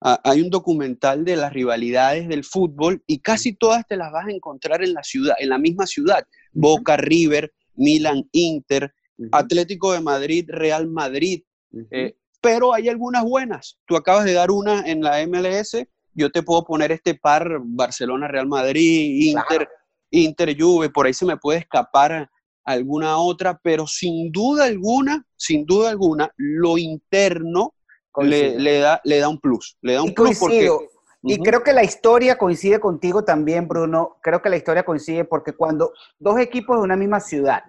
hay 0.00 0.40
un 0.40 0.50
documental 0.50 1.24
de 1.24 1.36
las 1.36 1.52
rivalidades 1.52 2.26
del 2.26 2.42
fútbol 2.42 3.00
y 3.06 3.20
casi 3.20 3.52
todas 3.52 3.86
te 3.86 3.96
las 3.96 4.10
vas 4.10 4.26
a 4.26 4.32
encontrar 4.32 4.82
en 4.82 4.94
la 4.94 5.04
ciudad, 5.04 5.36
en 5.38 5.50
la 5.50 5.58
misma 5.58 5.86
ciudad. 5.86 6.26
Boca, 6.52 6.96
River, 6.96 7.52
Milan, 7.76 8.28
Inter, 8.32 8.92
Atlético 9.32 9.92
de 9.92 10.00
Madrid, 10.00 10.46
Real 10.48 10.88
Madrid. 10.88 11.42
Eh, 11.90 12.16
pero 12.40 12.74
hay 12.74 12.88
algunas 12.88 13.24
buenas. 13.24 13.78
Tú 13.86 13.96
acabas 13.96 14.24
de 14.24 14.32
dar 14.32 14.50
una 14.50 14.80
en 14.86 15.02
la 15.02 15.24
MLS. 15.26 15.86
Yo 16.14 16.30
te 16.30 16.42
puedo 16.42 16.64
poner 16.64 16.92
este 16.92 17.14
par 17.14 17.60
Barcelona, 17.62 18.28
Real 18.28 18.46
Madrid, 18.46 19.32
Inter, 19.32 19.68
Inter, 20.10 20.56
Juve. 20.58 20.90
Por 20.90 21.06
ahí 21.06 21.14
se 21.14 21.26
me 21.26 21.36
puede 21.36 21.60
escapar 21.60 22.30
alguna 22.64 23.18
otra, 23.18 23.58
pero 23.62 23.86
sin 23.86 24.32
duda 24.32 24.64
alguna, 24.64 25.24
sin 25.36 25.64
duda 25.66 25.90
alguna, 25.90 26.32
lo 26.36 26.78
interno 26.78 27.74
le, 28.18 28.80
da, 28.80 29.00
le 29.04 29.18
da 29.18 29.28
un 29.28 29.38
plus. 29.38 29.76
Le 29.82 29.94
da 29.94 30.02
un 30.02 30.14
plus 30.14 30.38
porque, 30.38 30.68
y 31.22 31.38
creo 31.38 31.62
que 31.62 31.72
la 31.72 31.84
historia 31.84 32.38
coincide 32.38 32.80
contigo 32.80 33.24
también, 33.24 33.68
Bruno. 33.68 34.18
Creo 34.22 34.40
que 34.42 34.48
la 34.48 34.56
historia 34.56 34.84
coincide 34.84 35.24
porque 35.24 35.52
cuando 35.52 35.92
dos 36.18 36.38
equipos 36.38 36.78
de 36.78 36.82
una 36.82 36.96
misma 36.96 37.20
ciudad 37.20 37.62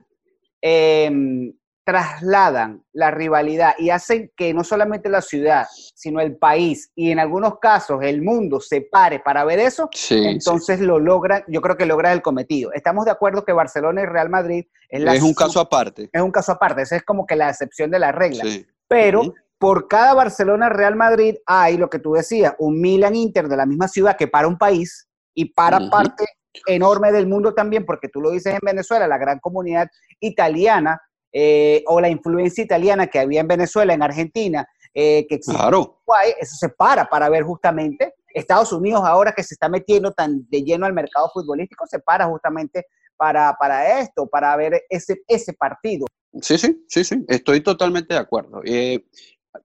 Em, 0.62 1.54
trasladan 1.84 2.84
la 2.94 3.10
rivalidad 3.10 3.74
y 3.78 3.90
hacen 3.90 4.32
que 4.36 4.54
no 4.54 4.64
solamente 4.64 5.10
la 5.10 5.22
ciudad, 5.22 5.66
sino 5.96 6.22
el 6.22 6.38
país 6.38 6.92
y 6.96 7.12
en 7.12 7.20
algunos 7.20 7.58
casos 7.60 8.00
el 8.04 8.22
mundo 8.22 8.60
se 8.60 8.82
pare 8.82 9.20
para 9.20 9.44
ver 9.44 9.60
eso, 9.60 9.90
entonces 10.12 10.80
lo 10.80 11.00
logran, 11.00 11.44
yo 11.48 11.60
creo 11.60 11.76
que 11.76 11.88
logra 11.88 12.14
el 12.14 12.22
cometido. 12.22 12.72
Estamos 12.74 13.06
de 13.06 13.12
acuerdo 13.12 13.44
que 13.44 13.52
Barcelona 13.52 14.04
y 14.04 14.06
Real 14.06 14.30
Madrid 14.30 14.66
es, 14.90 15.22
un 15.22 15.34
caso 15.34 15.60
aparte. 15.60 16.10
Es 16.14 16.22
un 16.22 16.32
caso 16.32 16.52
aparte, 16.52 16.84
esa 16.84 16.96
es 16.96 17.04
como 17.04 17.26
que 17.26 17.36
la 17.36 17.50
excepción 17.50 17.90
de 17.90 18.00
la 18.00 18.12
regla. 18.12 18.44
Pero 18.88 19.34
por 19.58 19.88
cada 19.88 20.14
Barcelona-Real 20.14 20.96
Madrid 20.96 21.36
hay 21.46 21.78
lo 21.78 21.90
que 21.90 22.00
tú 22.00 22.14
decías, 22.14 22.56
un 22.60 22.80
Milan-Inter 22.80 23.48
de 23.48 23.58
la 23.58 23.66
misma 23.66 23.88
ciudad 23.88 24.18
que 24.18 24.28
para 24.28 24.48
un 24.48 24.58
país 24.58 25.08
y 25.34 25.46
para 25.46 25.90
parte 25.90 26.26
enorme 26.68 27.12
del 27.12 27.28
mundo 27.28 27.54
también, 27.54 27.86
porque 27.86 28.10
tú 28.10 28.22
lo 28.22 28.32
dices 28.32 28.54
en 28.54 28.60
Venezuela, 28.62 29.08
la 29.08 29.18
gran 29.18 29.40
comunidad 29.40 29.88
italiana 30.20 31.02
eh, 31.32 31.84
o 31.88 32.02
la 32.02 32.10
influencia 32.10 32.64
italiana 32.64 33.08
que 33.08 33.20
había 33.20 33.42
en 33.42 33.48
Venezuela, 33.48 33.94
en 33.94 34.04
Argentina, 34.04 34.68
eh, 34.94 35.26
que 35.30 35.36
existe 35.36 35.58
claro. 35.58 36.02
eso 36.40 36.56
se 36.56 36.70
para 36.70 37.06
para 37.06 37.30
ver 37.30 37.44
justamente. 37.44 38.14
Estados 38.34 38.72
Unidos 38.74 39.02
ahora 39.06 39.34
que 39.34 39.44
se 39.44 39.56
está 39.56 39.70
metiendo 39.70 40.12
tan 40.12 40.46
de 40.50 40.64
lleno 40.64 40.86
al 40.86 40.94
mercado 40.94 41.30
futbolístico, 41.34 41.86
se 41.88 42.00
para 42.00 42.26
justamente 42.26 42.86
para, 43.16 43.56
para 43.60 44.00
esto, 44.00 44.28
para 44.28 44.56
ver 44.56 44.84
ese, 44.90 45.22
ese 45.28 45.54
partido. 45.54 46.08
Sí, 46.42 46.58
sí, 46.58 46.86
sí, 46.88 47.04
sí, 47.04 47.24
estoy 47.28 47.62
totalmente 47.62 48.14
de 48.14 48.20
acuerdo. 48.20 48.62
Eh, 48.66 49.06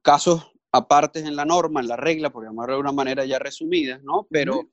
casos 0.03 0.53
apartes 0.73 1.25
en 1.25 1.37
la 1.37 1.45
norma, 1.45 1.81
en 1.81 1.89
la 1.89 1.97
regla, 1.97 2.31
por 2.31 2.45
llamarlo 2.45 2.75
de 2.75 2.81
una 2.81 2.93
manera 2.93 3.25
ya 3.25 3.39
resumida, 3.39 3.99
¿no? 4.03 4.27
Pero 4.31 4.69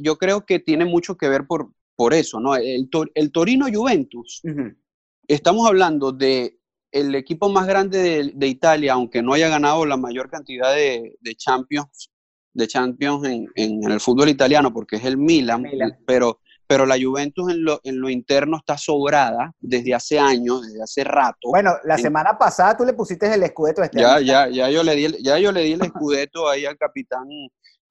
yo 0.00 0.16
creo 0.16 0.46
que 0.46 0.58
tiene 0.58 0.84
mucho 0.84 1.16
que 1.16 1.28
ver 1.28 1.46
por, 1.46 1.72
por 1.96 2.14
eso, 2.14 2.40
¿no? 2.40 2.56
El, 2.56 2.88
el 3.14 3.32
Torino 3.32 3.66
Juventus 3.72 4.42
estamos 5.28 5.66
hablando 5.66 6.12
de 6.12 6.58
el 6.92 7.14
equipo 7.16 7.48
más 7.48 7.66
grande 7.66 8.32
de, 8.32 8.46
Italia, 8.46 8.92
aunque 8.92 9.20
no 9.20 9.32
haya 9.32 9.48
ganado 9.48 9.84
la 9.84 9.96
mayor 9.96 10.30
cantidad 10.30 10.72
de, 10.72 11.16
Champions, 11.36 12.12
de 12.52 12.68
Champions 12.68 13.26
en, 13.56 13.90
el 13.90 14.00
fútbol 14.00 14.28
italiano, 14.28 14.72
porque 14.72 14.96
es 14.96 15.04
el 15.04 15.16
Milan, 15.16 15.64
Pero, 16.06 16.38
pero 16.68 16.86
la 16.86 16.96
Juventus 16.96 17.50
en 17.50 17.64
lo, 17.64 17.80
en 17.82 18.00
lo 18.00 18.08
interno 18.08 18.58
está 18.58 18.78
sobrada 18.78 19.52
desde 19.58 19.92
hace 19.92 20.20
años, 20.20 20.62
desde 20.62 20.82
hace 20.84 21.02
rato. 21.02 21.48
Bueno, 21.50 21.72
la 21.82 21.98
semana 21.98 22.38
pasada 22.38 22.76
tú 22.76 22.84
le 22.84 22.92
pusiste 22.92 23.32
el 23.32 23.42
escudeto 23.42 23.82
a 23.82 23.86
este 23.86 24.00
ya, 24.00 24.20
ya, 24.20 24.48
ya 24.48 24.70
yo 24.70 24.84
le 24.84 24.94
di, 24.94 25.16
ya 25.20 25.36
yo 25.40 25.50
le 25.50 25.62
di 25.62 25.72
el 25.72 25.82
escudeto 25.82 26.48
ahí 26.48 26.64
al 26.64 26.78
capitán 26.78 27.24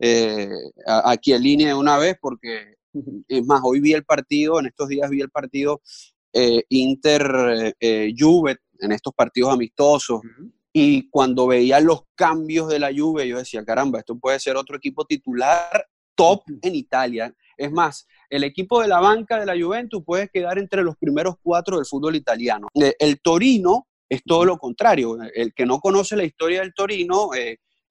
eh, 0.05 0.49
a, 0.85 1.15
Chiellini 1.15 1.63
de 1.63 1.73
una 1.73 1.97
vez, 1.97 2.17
porque 2.19 2.75
es 3.29 3.45
más, 3.45 3.61
hoy 3.63 3.79
vi 3.79 3.93
el 3.93 4.03
partido, 4.03 4.59
en 4.59 4.65
estos 4.65 4.89
días 4.89 5.09
vi 5.09 5.21
el 5.21 5.29
partido 5.29 5.81
eh, 6.33 6.63
Inter 6.67 7.73
eh, 7.79 8.13
Juve 8.17 8.57
en 8.79 8.91
estos 8.91 9.13
partidos 9.13 9.53
amistosos. 9.53 10.19
Y 10.73 11.09
cuando 11.09 11.47
veía 11.47 11.79
los 11.79 12.01
cambios 12.15 12.67
de 12.67 12.79
la 12.79 12.91
Juve, 12.93 13.29
yo 13.29 13.37
decía, 13.37 13.63
caramba, 13.63 13.99
esto 13.99 14.19
puede 14.19 14.41
ser 14.41 14.57
otro 14.57 14.75
equipo 14.75 15.05
titular 15.05 15.87
top 16.15 16.43
en 16.61 16.75
Italia. 16.75 17.33
Es 17.55 17.71
más, 17.71 18.05
el 18.29 18.43
equipo 18.43 18.81
de 18.81 18.89
la 18.89 18.99
banca 18.99 19.39
de 19.39 19.45
la 19.45 19.55
Juventus 19.57 20.03
puede 20.05 20.27
quedar 20.27 20.59
entre 20.59 20.83
los 20.83 20.97
primeros 20.97 21.35
cuatro 21.41 21.77
del 21.77 21.85
fútbol 21.85 22.17
italiano. 22.17 22.67
Eh, 22.73 22.93
el 22.99 23.21
Torino 23.21 23.87
es 24.09 24.21
todo 24.25 24.43
lo 24.43 24.57
contrario. 24.57 25.17
El 25.33 25.53
que 25.53 25.65
no 25.65 25.79
conoce 25.79 26.17
la 26.17 26.25
historia 26.25 26.59
del 26.59 26.73
Torino, 26.73 27.29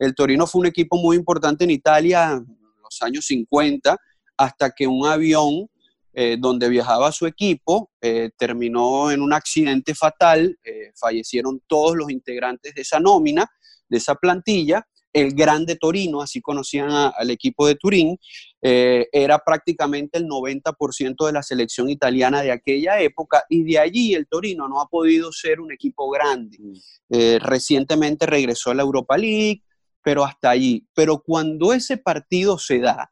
el 0.02 0.14
Torino 0.16 0.48
fue 0.48 0.62
un 0.62 0.66
equipo 0.66 0.96
muy 0.96 1.16
importante 1.16 1.62
en 1.62 1.70
Italia 1.70 2.32
en 2.32 2.58
los 2.82 3.02
años 3.02 3.24
50, 3.26 3.96
hasta 4.36 4.70
que 4.70 4.86
un 4.86 5.06
avión 5.06 5.68
eh, 6.12 6.36
donde 6.38 6.68
viajaba 6.68 7.12
su 7.12 7.24
equipo, 7.26 7.90
eh, 8.00 8.30
terminó 8.36 9.12
en 9.12 9.22
un 9.22 9.32
accidente 9.32 9.94
fatal, 9.94 10.58
eh, 10.64 10.90
fallecieron 10.94 11.62
todos 11.68 11.96
los 11.96 12.10
integrantes 12.10 12.74
de 12.74 12.82
esa 12.82 12.98
nómina, 12.98 13.46
de 13.88 13.98
esa 13.98 14.16
plantilla. 14.16 14.84
El 15.12 15.34
Grande 15.34 15.76
Torino, 15.76 16.20
así 16.20 16.40
conocían 16.40 16.90
al 16.90 17.30
equipo 17.30 17.66
de 17.66 17.76
Turín, 17.76 18.18
era 18.62 19.38
prácticamente 19.38 20.16
el 20.16 20.26
90% 20.26 21.26
de 21.26 21.32
la 21.32 21.42
selección 21.42 21.90
italiana 21.90 22.40
de 22.40 22.50
aquella 22.50 22.98
época 22.98 23.44
y 23.50 23.62
de 23.62 23.78
allí 23.78 24.14
el 24.14 24.26
Torino 24.26 24.68
no 24.68 24.80
ha 24.80 24.86
podido 24.86 25.30
ser 25.30 25.60
un 25.60 25.70
equipo 25.70 26.08
grande. 26.10 26.56
Mm. 26.58 27.36
recientemente 27.40 28.24
regresó 28.24 28.70
a 28.70 28.74
la 28.74 28.82
Europa 28.82 29.18
League, 29.18 29.62
pero 30.02 30.24
hasta 30.24 30.50
allí. 30.50 30.86
Pero 30.94 31.18
cuando 31.18 31.72
ese 31.72 31.96
partido 31.96 32.58
se 32.58 32.78
da, 32.80 33.10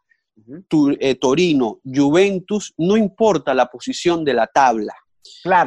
eh, 1.00 1.14
Torino, 1.16 1.80
Juventus, 1.84 2.74
no 2.76 2.96
importa 2.96 3.54
la 3.54 3.66
posición 3.66 4.24
de 4.24 4.34
la 4.34 4.46
tabla 4.46 4.94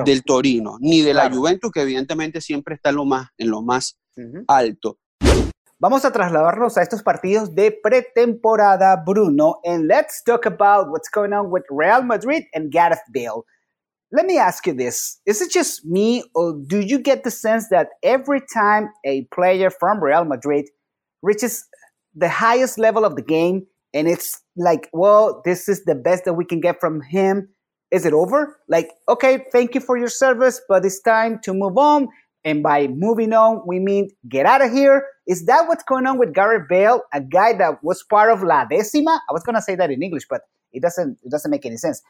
del 0.05 0.23
Torino, 0.23 0.77
ni 0.79 1.01
de 1.01 1.13
la 1.13 1.29
Juventus, 1.31 1.71
que 1.71 1.81
evidentemente 1.81 2.41
siempre 2.41 2.75
está 2.75 2.89
en 2.89 2.95
lo 2.95 3.05
más, 3.05 3.29
en 3.37 3.49
lo 3.49 3.61
más 3.61 3.97
alto. 4.47 4.99
Vamos 5.79 6.05
a 6.05 6.11
trasladarnos 6.11 6.77
a 6.77 6.81
estos 6.81 7.03
partidos 7.03 7.53
de 7.55 7.71
pretemporada, 7.71 8.95
Bruno, 9.05 9.59
and 9.65 9.85
let's 9.87 10.23
talk 10.23 10.45
about 10.45 10.89
what's 10.89 11.09
going 11.09 11.33
on 11.33 11.51
with 11.51 11.63
Real 11.69 12.01
Madrid 12.03 12.45
and 12.53 12.71
Gareth 12.71 13.03
Bale. 13.11 13.43
Let 14.11 14.25
me 14.25 14.37
ask 14.37 14.65
you 14.65 14.73
this. 14.73 15.19
Is 15.25 15.41
it 15.41 15.51
just 15.51 15.83
me, 15.85 16.23
or 16.35 16.53
do 16.53 16.79
you 16.79 16.99
get 16.99 17.23
the 17.23 17.31
sense 17.31 17.67
that 17.69 17.89
every 18.01 18.41
time 18.53 18.89
a 19.03 19.25
player 19.33 19.69
from 19.69 20.01
Real 20.01 20.23
Madrid 20.23 20.65
reaches 21.23 21.65
the 22.13 22.29
highest 22.29 22.77
level 22.77 23.05
of 23.05 23.15
the 23.15 23.23
game, 23.23 23.65
and 23.93 24.07
it's 24.07 24.39
like, 24.55 24.89
well, 24.93 25.41
this 25.45 25.67
is 25.67 25.83
the 25.85 25.95
best 25.95 26.25
that 26.25 26.33
we 26.33 26.45
can 26.45 26.59
get 26.59 26.79
from 26.79 27.01
him. 27.01 27.49
Is 27.89 28.05
it 28.05 28.13
over? 28.13 28.59
Like, 28.67 28.89
okay, 29.07 29.45
thank 29.51 29.73
you 29.73 29.81
for 29.81 29.97
your 29.97 30.09
service, 30.09 30.61
but 30.67 30.85
it's 30.85 31.01
time 31.01 31.39
to 31.43 31.53
move 31.53 31.77
on. 31.77 32.07
And 32.43 32.61
by 32.61 32.87
moving 32.87 33.33
on, 33.33 33.61
we 33.65 33.79
mean 33.79 34.09
get 34.27 34.45
out 34.45 34.63
of 34.63 34.71
here. 34.71 35.05
Is 35.27 35.45
that 35.45 35.67
what's 35.67 35.83
going 35.83 36.05
on 36.05 36.17
with 36.19 36.33
Gareth 36.33 36.67
Bale, 36.67 37.01
a 37.13 37.21
guy 37.21 37.53
that 37.53 37.83
was 37.83 38.03
part 38.03 38.31
of 38.31 38.43
La 38.43 38.65
Decima? 38.65 39.21
I 39.29 39.33
was 39.33 39.43
gonna 39.43 39.61
say 39.61 39.75
that 39.75 39.89
in 39.89 40.03
English, 40.03 40.25
but 40.29 40.41
it 40.73 40.81
doesn't 40.81 41.17
it 41.23 41.31
doesn't 41.31 41.49
make 41.49 41.65
any 41.65 41.77
sense. 41.77 42.01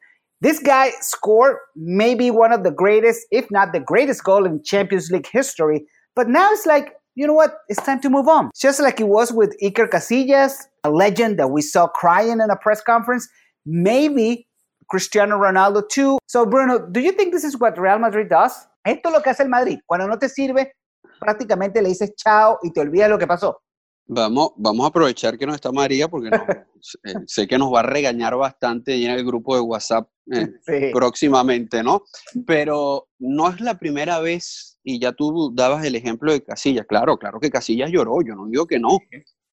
This 0.41 0.59
guy 0.59 0.91
scored 1.01 1.57
maybe 1.75 2.31
one 2.31 2.51
of 2.51 2.63
the 2.63 2.71
greatest, 2.71 3.27
if 3.31 3.49
not 3.51 3.71
the 3.71 3.79
greatest 3.79 4.23
goal 4.23 4.45
in 4.45 4.63
Champions 4.63 5.11
League 5.11 5.27
history. 5.27 5.85
But 6.15 6.27
now 6.27 6.51
it's 6.51 6.65
like, 6.65 6.93
you 7.15 7.27
know 7.27 7.33
what? 7.33 7.55
It's 7.67 7.81
time 7.81 8.01
to 8.01 8.09
move 8.09 8.27
on. 8.27 8.49
Just 8.55 8.79
like 8.79 8.99
it 8.99 9.07
was 9.07 9.31
with 9.31 9.55
Iker 9.61 9.89
Casillas, 9.89 10.53
a 10.83 10.89
legend 10.89 11.39
that 11.39 11.49
we 11.49 11.61
saw 11.61 11.87
crying 11.87 12.39
in 12.39 12.49
a 12.49 12.55
press 12.55 12.81
conference, 12.81 13.27
maybe 13.65 14.47
Cristiano 14.89 15.37
Ronaldo 15.37 15.87
too. 15.89 16.17
So, 16.27 16.45
Bruno, 16.45 16.87
do 16.91 16.99
you 16.99 17.11
think 17.11 17.33
this 17.33 17.43
is 17.43 17.57
what 17.59 17.77
Real 17.77 17.99
Madrid 17.99 18.29
does? 18.29 18.67
Esto 18.85 19.09
es 19.09 19.13
lo 19.13 19.21
que 19.21 19.29
hace 19.29 19.43
el 19.43 19.49
Madrid. 19.49 19.79
Cuando 19.85 20.07
no 20.07 20.17
te 20.17 20.27
sirve, 20.27 20.73
prácticamente 21.19 21.81
le 21.81 21.89
dices 21.89 22.13
chao 22.15 22.59
y 22.63 22.71
te 22.71 22.81
olvidas 22.81 23.09
lo 23.09 23.17
que 23.17 23.27
pasó. 23.27 23.61
Vamos, 24.05 24.51
vamos 24.57 24.83
a 24.83 24.89
aprovechar 24.89 25.37
que 25.37 25.47
no 25.47 25.55
está 25.55 25.71
María 25.71 26.09
porque 26.09 26.29
eh, 27.05 27.13
sé 27.25 27.47
que 27.47 27.57
nos 27.57 27.73
va 27.73 27.79
a 27.79 27.83
regañar 27.83 28.35
bastante 28.35 29.01
en 29.03 29.11
el 29.11 29.25
grupo 29.25 29.55
de 29.55 29.61
WhatsApp 29.61 30.09
eh, 30.31 30.91
próximamente, 30.91 31.81
¿no? 31.81 32.03
Pero 32.45 33.07
no 33.19 33.49
es 33.49 33.61
la 33.61 33.77
primera 33.77 34.19
vez, 34.19 34.72
y 34.83 34.99
ya 34.99 35.13
tú 35.13 35.51
dabas 35.53 35.85
el 35.85 35.95
ejemplo 35.95 36.31
de 36.31 36.43
Casillas, 36.43 36.85
claro, 36.85 37.17
claro 37.17 37.39
que 37.39 37.49
Casillas 37.49 37.91
lloró, 37.91 38.21
yo 38.21 38.35
no 38.35 38.47
digo 38.47 38.67
que 38.67 38.79
no, 38.79 38.99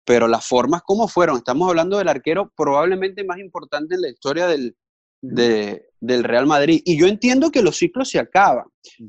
pero 0.04 0.26
las 0.28 0.46
formas 0.46 0.82
como 0.82 1.08
fueron, 1.08 1.36
estamos 1.36 1.68
hablando 1.68 1.98
del 1.98 2.08
arquero 2.08 2.52
probablemente 2.56 3.24
más 3.24 3.38
importante 3.38 3.94
en 3.94 4.02
la 4.02 4.08
historia 4.08 4.46
del, 4.46 4.74
del 5.22 6.24
Real 6.24 6.46
Madrid. 6.46 6.80
Y 6.84 6.98
yo 6.98 7.06
entiendo 7.06 7.50
que 7.50 7.62
los 7.62 7.76
ciclos 7.76 8.08
se 8.08 8.18
acaban. 8.18 8.64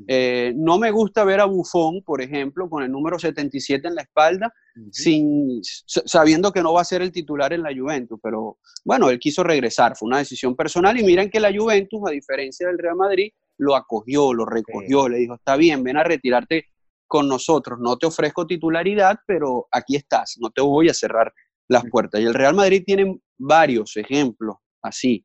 Eh, 0.06 0.52
no 0.54 0.78
me 0.78 0.90
gusta 0.90 1.24
ver 1.24 1.40
a 1.40 1.46
Buffon, 1.46 2.02
por 2.02 2.20
ejemplo, 2.20 2.68
con 2.68 2.82
el 2.82 2.90
número 2.90 3.18
77 3.18 3.88
en 3.88 3.94
la 3.94 4.02
espalda, 4.02 4.52
sin, 4.90 5.60
sabiendo 5.62 6.52
que 6.52 6.62
no 6.62 6.74
va 6.74 6.82
a 6.82 6.84
ser 6.84 7.02
el 7.02 7.12
titular 7.12 7.52
en 7.52 7.62
la 7.62 7.74
Juventus, 7.74 8.18
pero 8.22 8.58
bueno, 8.84 9.10
él 9.10 9.18
quiso 9.18 9.42
regresar, 9.42 9.96
fue 9.96 10.06
una 10.06 10.18
decisión 10.18 10.54
personal 10.54 10.98
y 10.98 11.04
miren 11.04 11.30
que 11.30 11.40
la 11.40 11.52
Juventus, 11.52 12.00
a 12.06 12.10
diferencia 12.10 12.66
del 12.66 12.78
Real 12.78 12.96
Madrid, 12.96 13.32
lo 13.58 13.76
acogió, 13.76 14.32
lo 14.32 14.44
recogió, 14.44 15.08
le 15.08 15.18
dijo, 15.18 15.34
está 15.34 15.56
bien, 15.56 15.82
ven 15.82 15.96
a 15.96 16.04
retirarte 16.04 16.66
con 17.06 17.28
nosotros, 17.28 17.78
no 17.80 17.96
te 17.98 18.06
ofrezco 18.06 18.46
titularidad, 18.46 19.18
pero 19.26 19.66
aquí 19.70 19.96
estás, 19.96 20.36
no 20.40 20.50
te 20.50 20.62
voy 20.62 20.88
a 20.88 20.94
cerrar 20.94 21.32
las 21.68 21.84
puertas. 21.90 22.20
Y 22.20 22.24
el 22.24 22.34
Real 22.34 22.54
Madrid 22.54 22.82
tiene 22.86 23.20
varios 23.38 23.96
ejemplos 23.96 24.56
así. 24.80 25.24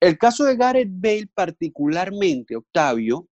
El 0.00 0.18
caso 0.18 0.44
de 0.44 0.56
Gareth 0.56 0.90
Bale 0.90 1.28
particularmente, 1.32 2.56
Octavio, 2.56 3.28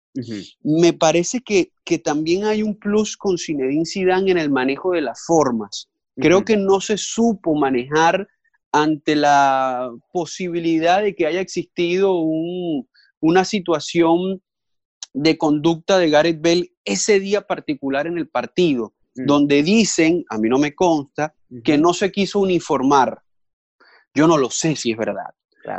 me 0.63 0.93
parece 0.93 1.41
que, 1.41 1.73
que, 1.85 1.99
también 1.99 2.45
hay 2.45 2.63
un 2.63 2.79
plus 2.79 3.17
con 3.17 3.39
Zinedine 3.39 3.87
Zidane 3.87 4.31
en 4.31 4.39
el 4.39 4.51
manejo 4.51 4.93
de 4.93 5.01
las 5.01 5.25
formas. 5.27 5.89
Creo 6.17 6.45
que 6.45 6.57
no 6.57 6.81
se 6.81 6.99
supo 6.99 7.55
manejar 7.55 8.29
ante 8.73 9.17
la 9.17 9.91
posibilidad 10.13 11.03
de 11.03 11.15
que 11.15 11.27
haya 11.27 11.41
existido 11.41 12.15
una 13.23 13.47
situación 13.47 14.43
de 15.15 15.39
conducta 15.39 15.99
de 15.99 16.11
Gareth 16.11 16.43
Bale 16.43 16.73
ese 16.85 17.21
día 17.21 17.47
particular 17.47 18.07
en 18.07 18.19
el 18.19 18.29
partido, 18.29 18.93
mm. 19.15 19.25
donde 19.25 19.63
dicen, 19.63 20.25
a 20.29 20.37
mí 20.37 20.51
no 20.51 20.59
me 20.59 20.75
consta, 20.75 21.35
que 21.65 21.79
no 21.79 21.95
se 21.95 22.13
quiso 22.13 22.41
uniformar. 22.41 23.23
Yo 24.15 24.27
no 24.27 24.37
lo 24.37 24.51
sé 24.51 24.77
si 24.77 24.93
es 24.93 24.99
verdad. 24.99 25.31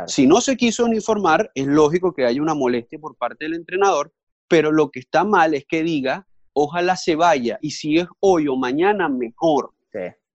Si 0.06 0.26
no 0.26 0.40
se 0.40 0.56
quiso 0.56 0.86
uniformar, 0.86 1.50
es 1.54 1.66
lógico 1.66 2.14
que 2.14 2.24
haya 2.24 2.40
una 2.40 2.54
molestia 2.54 2.98
por 2.98 3.16
parte 3.16 3.44
del 3.44 3.54
entrenador, 3.54 4.14
pero 4.48 4.72
lo 4.72 4.90
que 4.90 5.00
está 5.00 5.24
mal 5.24 5.54
es 5.54 5.66
que 5.66 5.82
diga 5.82 6.26
ojalá 6.54 6.96
se 6.96 7.16
vaya. 7.16 7.58
Y 7.60 7.72
si 7.72 7.98
es 7.98 8.06
hoy 8.20 8.48
o 8.48 8.56
mañana, 8.56 9.08
mejor. 9.08 9.72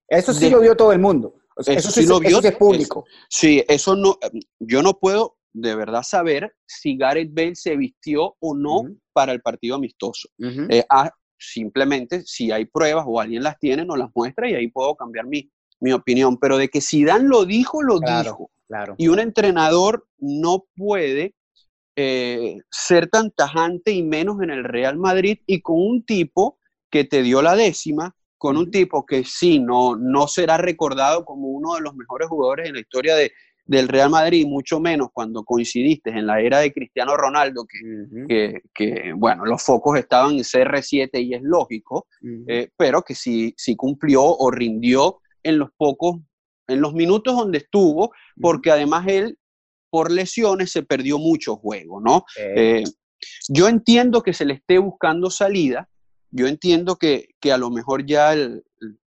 Eso 0.08 0.34
sí 0.34 0.50
lo 0.50 0.60
vio 0.60 0.76
todo 0.76 0.92
el 0.92 1.00
mundo. 1.00 1.36
Eso, 1.66 1.92
sí, 1.92 2.06
lo 2.06 2.20
vio. 2.20 2.40
Eso 2.40 2.48
es 2.48 2.56
público. 2.56 3.06
sí, 3.28 3.64
eso 3.68 3.96
no, 3.96 4.18
yo 4.60 4.82
no 4.82 4.98
puedo 4.98 5.38
de 5.54 5.76
verdad 5.76 6.04
saber 6.04 6.54
si 6.66 6.98
Gareth 6.98 7.34
Bale 7.34 7.56
se 7.56 7.76
vistió 7.76 8.36
o 8.40 8.56
no 8.56 8.84
para 9.14 9.32
el 9.32 9.42
partido 9.42 9.76
amistoso. 9.76 10.30
Eh, 10.70 10.86
ah, 10.90 11.12
simplemente, 11.38 12.24
si 12.26 12.52
hay 12.52 12.66
pruebas 12.66 13.06
o 13.08 13.20
alguien 13.20 13.44
las 13.44 13.58
tiene, 13.60 13.86
nos 13.86 13.98
las 13.98 14.10
muestra 14.14 14.50
y 14.50 14.56
ahí 14.56 14.68
puedo 14.68 14.96
cambiar 14.96 15.26
mi, 15.26 15.50
mi 15.80 15.92
opinión. 15.92 16.38
Pero 16.38 16.58
de 16.58 16.70
que 16.70 16.82
Zidane 16.82 17.28
lo 17.28 17.46
dijo, 17.46 17.82
lo 17.82 18.00
dijo. 18.00 18.52
Claro. 18.68 18.96
Y 18.98 19.08
un 19.08 19.20
entrenador 19.20 20.08
no 20.20 20.66
puede 20.76 21.34
eh, 21.96 22.58
ser 22.70 23.10
tan 23.10 23.32
tajante 23.32 23.92
y 23.92 24.04
menos 24.04 24.42
en 24.42 24.52
el 24.52 24.64
Real 24.64 24.98
Madrid 24.98 25.40
y 25.48 25.62
con 25.62 25.78
un 25.78 26.06
tipo 26.06 26.60
que 26.92 27.04
te 27.04 27.24
dio 27.24 27.42
la 27.42 27.56
décima, 27.56 28.16
con 28.38 28.56
un 28.58 28.72
tipo 28.72 29.06
que 29.06 29.24
sí, 29.26 29.60
no, 29.60 29.96
no 29.96 30.28
será 30.28 30.58
recordado 30.58 31.26
como 31.26 31.50
uno 31.50 31.76
de 31.76 31.82
los 31.82 31.96
mejores 31.96 32.30
jugadores 32.30 32.68
en 32.70 32.76
la 32.76 32.80
historia 32.80 33.16
de, 33.16 33.32
del 33.70 33.88
Real 33.88 34.10
Madrid, 34.10 34.48
mucho 34.48 34.80
menos 34.80 35.10
cuando 35.14 35.44
coincidiste 35.44 36.10
en 36.10 36.26
la 36.26 36.42
era 36.42 36.58
de 36.58 36.74
Cristiano 36.74 37.16
Ronaldo, 37.16 37.68
que, 38.28 38.64
que, 38.74 39.14
bueno, 39.16 39.46
los 39.46 39.62
focos 39.62 39.96
estaban 40.00 40.32
en 40.32 40.40
CR7 40.40 41.24
y 41.24 41.36
es 41.36 41.44
lógico, 41.44 42.08
eh, 42.48 42.70
pero 42.76 43.04
que 43.04 43.14
sí, 43.14 43.54
sí 43.58 43.76
cumplió 43.76 44.24
o 44.24 44.50
rindió 44.50 45.20
en 45.44 45.60
los 45.60 45.70
pocos, 45.78 46.18
en 46.68 46.82
los 46.82 46.96
minutos 46.96 47.36
donde 47.36 47.60
estuvo, 47.60 48.12
porque 48.42 48.72
además 48.72 49.06
él 49.08 49.38
por 49.92 50.12
lesiones 50.12 50.72
se 50.72 50.82
perdió 50.82 51.20
mucho 51.20 51.56
juego, 51.56 52.02
¿no? 52.02 52.26
Eh, 52.40 52.84
yo 53.50 53.68
entiendo 53.68 54.24
que 54.24 54.34
se 54.34 54.46
le 54.46 54.56
esté 54.56 54.80
buscando 54.80 55.30
salida, 55.30 55.88
yo 56.32 56.48
entiendo 56.48 56.96
que, 56.96 57.36
a 57.54 57.58
lo 57.58 57.70
mejor 57.70 58.04
ya 58.04 58.36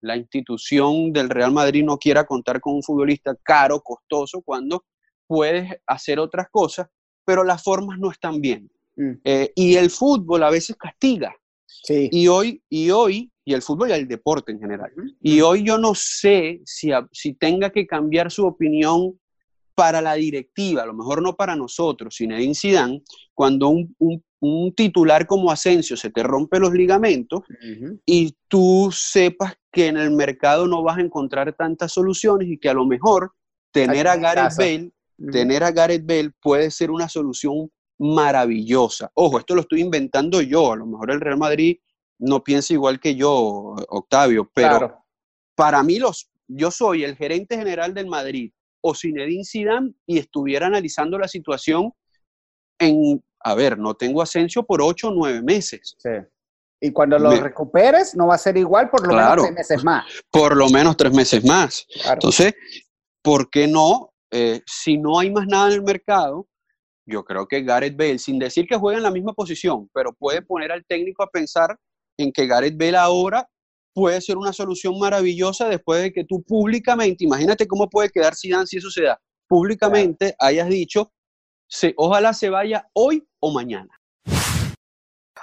la 0.08 0.18
institución 0.18 1.12
del 1.14 1.30
Real 1.30 1.52
Madrid 1.52 1.84
no 1.84 1.98
quiera 1.98 2.26
contar 2.26 2.60
con 2.60 2.76
un 2.76 2.84
futbolista 2.84 3.36
caro, 3.44 3.82
costoso, 3.82 4.42
cuando 4.42 4.86
puedes 5.28 5.70
hacer 5.86 6.20
otras 6.20 6.48
cosas, 6.50 6.88
pero 7.26 7.44
las 7.44 7.62
formas 7.64 8.00
no 8.00 8.10
están 8.10 8.42
bien. 8.42 8.72
Mm. 8.96 9.12
Eh, 9.24 9.52
y 9.56 9.76
el 9.76 9.90
fútbol 9.90 10.44
a 10.44 10.50
veces 10.50 10.76
castiga. 10.78 11.36
Sí. 11.66 12.10
Y 12.12 12.28
hoy, 12.28 12.64
y 12.70 12.90
hoy, 12.90 13.32
y 13.46 13.54
el 13.54 13.62
fútbol 13.62 13.90
y 13.90 13.94
el 13.94 14.08
deporte 14.08 14.52
en 14.52 14.60
general. 14.60 14.92
Y 15.22 15.42
hoy 15.42 15.64
yo 15.64 15.78
no 15.78 15.94
sé 15.94 16.62
si, 16.66 16.90
si 17.12 17.34
tenga 17.34 17.70
que 17.70 17.86
cambiar 17.86 18.32
su 18.32 18.46
opinión 18.46 19.20
para 19.76 20.02
la 20.02 20.16
directiva, 20.16 20.84
a 20.84 20.86
lo 20.88 20.94
mejor 20.94 21.22
no 21.22 21.36
para 21.36 21.56
nosotros, 21.56 22.16
Zinedine 22.18 22.56
Zidane, 22.56 23.04
cuando 23.36 23.70
un, 23.70 23.96
un, 24.00 24.24
titular 24.76 25.26
como 25.26 25.52
Asensio 25.52 25.98
se 25.98 26.10
te 26.10 26.24
rompe 26.24 26.60
los 26.60 26.72
ligamentos 26.72 27.42
y 28.06 28.36
tú 28.48 28.90
sepas 28.92 29.58
que 29.72 29.88
en 29.88 29.98
el 29.98 30.12
mercado 30.12 30.68
no 30.68 30.84
vas 30.84 30.98
a 30.98 31.02
encontrar 31.02 31.54
tantas 31.54 31.92
soluciones 31.92 32.48
y 32.48 32.58
que 32.58 32.70
a 32.70 32.74
lo 32.74 32.86
mejor 32.86 33.34
tener 33.72 34.08
a 34.08 34.16
Gareth 34.16 34.56
Bale, 34.58 34.92
tener 35.32 35.64
a 35.64 35.72
Gareth 35.72 36.06
Bale 36.06 36.32
puede 36.42 36.72
ser 36.72 36.92
una 36.92 37.10
solución 37.10 37.72
maravillosa. 38.00 39.12
Ojo, 39.16 39.40
esto 39.40 39.56
lo 39.56 39.62
estoy 39.62 39.82
inventando 39.82 40.42
yo, 40.42 40.74
a 40.74 40.76
lo 40.76 40.86
mejor 40.86 41.12
el 41.12 41.22
Real 41.22 41.38
Madrid 41.38 41.78
no 42.20 42.44
piensa 42.44 42.74
igual 42.74 43.00
que 43.00 43.16
yo, 43.16 43.76
Octavio, 43.90 44.50
pero 44.54 45.04
para 45.56 45.82
mí 45.84 45.98
los, 46.00 46.30
yo 46.48 46.72
soy 46.72 47.04
el 47.04 47.16
gerente 47.16 47.58
general 47.58 47.94
del 47.94 48.08
Madrid 48.08 48.52
o 48.82 48.94
Zinedine 48.94 49.44
Zidane 49.44 49.94
y 50.06 50.20
estuviera 50.20 50.68
analizando 50.68 51.18
la 51.18 51.28
situación 51.28 51.92
en, 52.80 53.24
a 53.48 53.56
ver, 53.56 53.80
no 53.80 53.94
tengo 53.94 54.22
Asensio 54.22 54.64
por 54.64 54.82
ocho 54.82 55.08
o 55.08 55.12
nueve 55.12 55.42
meses. 55.42 55.96
Sí. 55.98 56.10
Y 56.82 56.92
cuando 56.92 57.18
lo 57.18 57.32
recuperes, 57.32 58.14
no 58.14 58.28
va 58.28 58.36
a 58.36 58.38
ser 58.38 58.58
igual 58.58 58.90
por 58.90 59.08
lo 59.08 59.16
menos 59.16 59.38
tres 59.38 59.54
meses 59.54 59.84
más. 59.84 60.06
Por 60.30 60.56
lo 60.56 60.70
menos 60.70 60.98
tres 60.98 61.14
meses 61.14 61.46
más. 61.46 61.88
Entonces, 62.12 62.54
¿por 63.24 63.50
qué 63.50 63.68
no? 63.68 64.14
Eh, 64.32 64.62
si 64.68 64.98
no 64.98 65.18
hay 65.18 65.32
más 65.32 65.48
nada 65.48 65.68
en 65.68 65.76
el 65.76 65.82
mercado, 65.82 66.46
yo 67.06 67.24
creo 67.24 67.48
que 67.48 67.64
Gareth 67.64 67.96
Bale, 67.96 68.20
sin 68.20 68.38
decir 68.38 68.68
que 68.68 68.76
juega 68.76 68.98
en 68.98 69.04
la 69.04 69.12
misma 69.12 69.34
posición, 69.34 69.90
pero 69.94 70.14
puede 70.14 70.42
poner 70.42 70.72
al 70.72 70.86
técnico 70.86 71.24
a 71.24 71.30
pensar 71.30 71.78
en 72.18 72.34
que 72.34 72.46
Gareth 72.46 72.78
Bale 72.78 72.98
ahora 72.98 73.50
puede 73.94 74.20
ser 74.22 74.38
una 74.38 74.52
solución 74.52 75.00
maravillosa 75.00 75.70
después 75.70 76.02
de 76.02 76.12
que 76.12 76.26
tú 76.26 76.44
públicamente, 76.44 77.24
imagínate 77.24 77.66
cómo 77.66 77.90
puede 77.90 78.10
quedar 78.10 78.36
Zidane 78.36 78.68
si 78.68 78.78
eso 78.78 78.92
se 78.92 79.04
da, 79.04 79.20
públicamente 79.48 80.36
hayas 80.38 80.68
dicho, 80.68 81.12
se, 81.68 81.94
ojalá 81.98 82.34
se 82.34 82.50
vaya 82.50 82.88
hoy 82.94 83.27
o 83.42 83.52
mañana. 83.52 83.90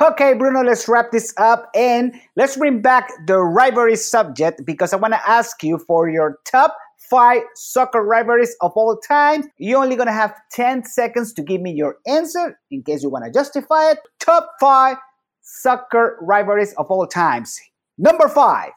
Okay, 0.00 0.34
Bruno, 0.34 0.62
let's 0.62 0.88
wrap 0.88 1.12
this 1.12 1.32
up 1.38 1.70
and 1.74 2.12
let's 2.34 2.56
bring 2.56 2.82
back 2.82 3.08
the 3.26 3.38
rivalry 3.38 3.94
subject 3.94 4.66
because 4.66 4.92
I 4.92 4.96
want 4.96 5.14
to 5.14 5.28
ask 5.28 5.62
you 5.62 5.78
for 5.78 6.08
your 6.08 6.40
top 6.44 6.76
five 6.98 7.42
soccer 7.54 8.02
rivalries 8.02 8.56
of 8.60 8.72
all 8.74 8.96
time. 8.96 9.44
You're 9.56 9.82
only 9.82 9.94
going 9.94 10.08
to 10.08 10.12
have 10.12 10.34
10 10.50 10.84
seconds 10.84 11.32
to 11.34 11.42
give 11.42 11.60
me 11.60 11.72
your 11.72 11.98
answer 12.08 12.58
in 12.72 12.82
case 12.82 13.04
you 13.04 13.08
want 13.10 13.24
to 13.24 13.30
justify 13.30 13.92
it. 13.92 13.98
Top 14.18 14.50
five 14.58 14.96
soccer 15.42 16.18
rivalries 16.20 16.74
of 16.74 16.90
all 16.90 17.06
times. 17.06 17.60
Number 17.96 18.28
five. 18.28 18.72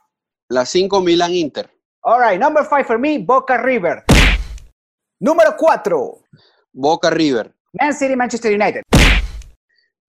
La 0.51 0.65
5 0.65 1.01
Milan 1.03 1.33
Inter. 1.33 1.65
All 2.03 2.19
right, 2.19 2.39
number 2.39 2.63
five 2.63 2.85
for 2.85 2.97
me, 2.97 3.17
Boca 3.17 3.61
River. 3.63 4.05
Número 5.19 5.57
4. 5.57 6.21
Boca 6.73 7.09
River. 7.09 7.51
Man 7.73 7.93
City, 7.93 8.15
Manchester 8.15 8.51
United. 8.51 8.83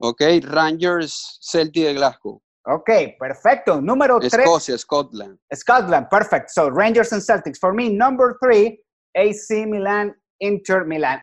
Ok, 0.00 0.22
Rangers, 0.44 1.38
Celtic 1.40 1.84
de 1.84 1.94
Glasgow. 1.94 2.40
Ok, 2.66 3.16
perfecto. 3.18 3.80
Número 3.80 4.20
3. 4.20 4.32
Escocia, 4.32 4.78
Scotland. 4.78 5.38
Scotland, 5.52 6.06
perfect. 6.08 6.50
So 6.50 6.70
Rangers 6.70 7.12
and 7.12 7.22
Celtics. 7.22 7.58
For 7.58 7.72
me, 7.72 7.88
number 7.88 8.36
3, 8.40 8.78
AC 9.16 9.66
Milan, 9.66 10.14
Inter 10.40 10.84
Milan. 10.84 11.20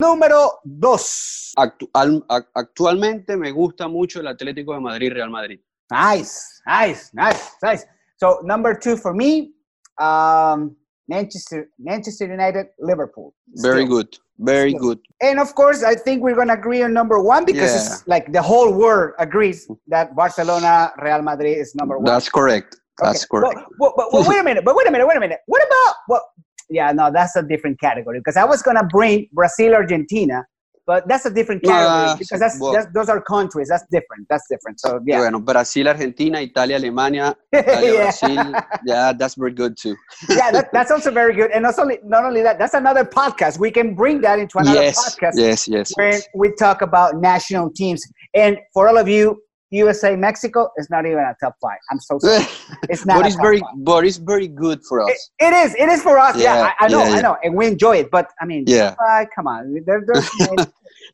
Número 0.00 0.60
2. 0.64 1.54
actualmente 2.54 3.36
me 3.36 3.50
gusta 3.50 3.88
mucho 3.88 4.20
el 4.20 4.28
Atlético 4.28 4.74
de 4.74 4.80
Madrid, 4.80 5.12
Real 5.12 5.30
Madrid. 5.30 5.60
Nice, 5.90 6.62
nice, 6.66 7.10
nice, 7.12 7.50
nice. 7.62 7.86
So 8.16 8.40
number 8.44 8.78
two 8.78 8.96
for 8.96 9.12
me, 9.12 9.54
um, 9.98 10.76
Manchester, 11.10 11.68
Manchester 11.78 12.26
United, 12.38 12.66
Liverpool. 12.78 13.34
Still. 13.54 13.70
Very 13.70 13.84
good, 13.94 14.10
very 14.38 14.70
Still. 14.70 14.82
good. 14.84 14.98
And 15.20 15.36
of 15.44 15.54
course, 15.60 15.82
I 15.82 15.94
think 16.04 16.22
we're 16.22 16.38
gonna 16.40 16.58
agree 16.62 16.82
on 16.86 16.92
number 17.00 17.18
one 17.20 17.44
because 17.44 17.72
yeah. 17.72 17.80
it's 17.80 18.06
like 18.06 18.32
the 18.32 18.44
whole 18.50 18.70
world 18.82 19.10
agrees 19.18 19.68
that 19.88 20.14
Barcelona, 20.14 20.92
Real 21.02 21.22
Madrid 21.30 21.58
is 21.58 21.74
number 21.74 21.96
one. 21.98 22.06
That's 22.12 22.28
correct. 22.28 22.70
That's 23.02 23.24
okay. 23.24 23.40
correct. 23.42 23.60
But, 23.78 23.92
wait 24.28 24.40
a 24.40 24.44
minute. 24.44 24.64
But 24.64 24.74
wait 24.76 24.86
a 24.86 24.92
minute. 24.92 25.06
Wait 25.10 25.16
a 25.16 25.24
minute. 25.26 25.40
What 25.46 25.62
about 25.68 25.94
what? 26.06 26.22
Yeah, 26.78 26.92
no, 26.92 27.10
that's 27.10 27.34
a 27.34 27.42
different 27.42 27.80
category 27.80 28.20
because 28.20 28.36
I 28.36 28.44
was 28.44 28.62
gonna 28.62 28.86
bring 28.98 29.28
Brazil, 29.32 29.74
Argentina, 29.74 30.46
but 30.90 31.06
that's 31.06 31.24
a 31.24 31.30
different 31.30 31.62
category 31.62 32.10
uh, 32.10 32.16
because 32.16 32.40
that's, 32.40 32.58
well, 32.58 32.72
that's, 32.72 32.88
those 32.92 33.08
are 33.08 33.20
countries. 33.20 33.68
That's 33.68 33.84
different. 33.92 34.26
That's 34.28 34.42
different. 34.50 34.80
So 34.80 34.98
yeah. 35.06 35.18
Bueno, 35.20 35.38
Brasil, 35.38 35.86
Argentina, 35.86 36.40
Italia, 36.40 36.80
Alemania, 36.80 37.36
Italia, 37.52 37.92
yeah. 37.92 38.02
Brazil. 38.02 38.54
Yeah, 38.84 39.12
that's 39.12 39.36
very 39.36 39.52
good 39.52 39.76
too. 39.76 39.94
yeah, 40.28 40.50
that, 40.50 40.72
that's 40.72 40.90
also 40.90 41.12
very 41.12 41.32
good. 41.32 41.52
And 41.52 41.62
not 41.62 41.78
only 41.78 42.00
not 42.02 42.24
only 42.24 42.42
that, 42.42 42.58
that's 42.58 42.74
another 42.74 43.04
podcast. 43.04 43.60
We 43.60 43.70
can 43.70 43.94
bring 43.94 44.20
that 44.22 44.40
into 44.40 44.58
another 44.58 44.82
yes, 44.82 44.98
podcast. 44.98 45.34
Yes, 45.36 45.68
yes. 45.68 45.92
When 45.94 46.10
yes. 46.10 46.26
we 46.34 46.52
talk 46.56 46.82
about 46.82 47.20
national 47.20 47.70
teams. 47.70 48.02
And 48.34 48.58
for 48.74 48.88
all 48.88 48.98
of 48.98 49.06
you 49.06 49.40
USA 49.70 50.16
Mexico 50.16 50.68
is 50.76 50.90
not 50.90 51.06
even 51.06 51.18
a 51.18 51.34
top 51.42 51.54
five. 51.62 51.78
I'm 51.90 52.00
so 52.00 52.18
sorry. 52.18 52.44
It's 52.88 53.06
not. 53.06 53.18
but 53.18 53.26
it's 53.26 53.36
very, 53.36 53.60
five. 53.60 53.70
but 53.78 54.04
it's 54.04 54.16
very 54.16 54.48
good 54.48 54.80
for 54.88 55.02
us. 55.02 55.10
it, 55.38 55.46
it 55.46 55.52
is. 55.52 55.74
It 55.76 55.88
is 55.88 56.02
for 56.02 56.18
us. 56.18 56.36
Yeah, 56.36 56.54
yeah 56.54 56.72
I, 56.80 56.86
I, 56.86 56.88
know. 56.88 57.02
Yeah, 57.02 57.08
yeah. 57.10 57.16
I 57.16 57.20
know, 57.22 57.36
and 57.44 57.54
we 57.54 57.66
enjoy 57.66 57.98
it. 57.98 58.10
But 58.10 58.30
I 58.40 58.46
mean, 58.46 58.64
yeah. 58.66 58.96
Uh, 58.98 59.24
come 59.34 59.46
on. 59.46 59.82
There, 59.86 60.02
there's 60.06 60.28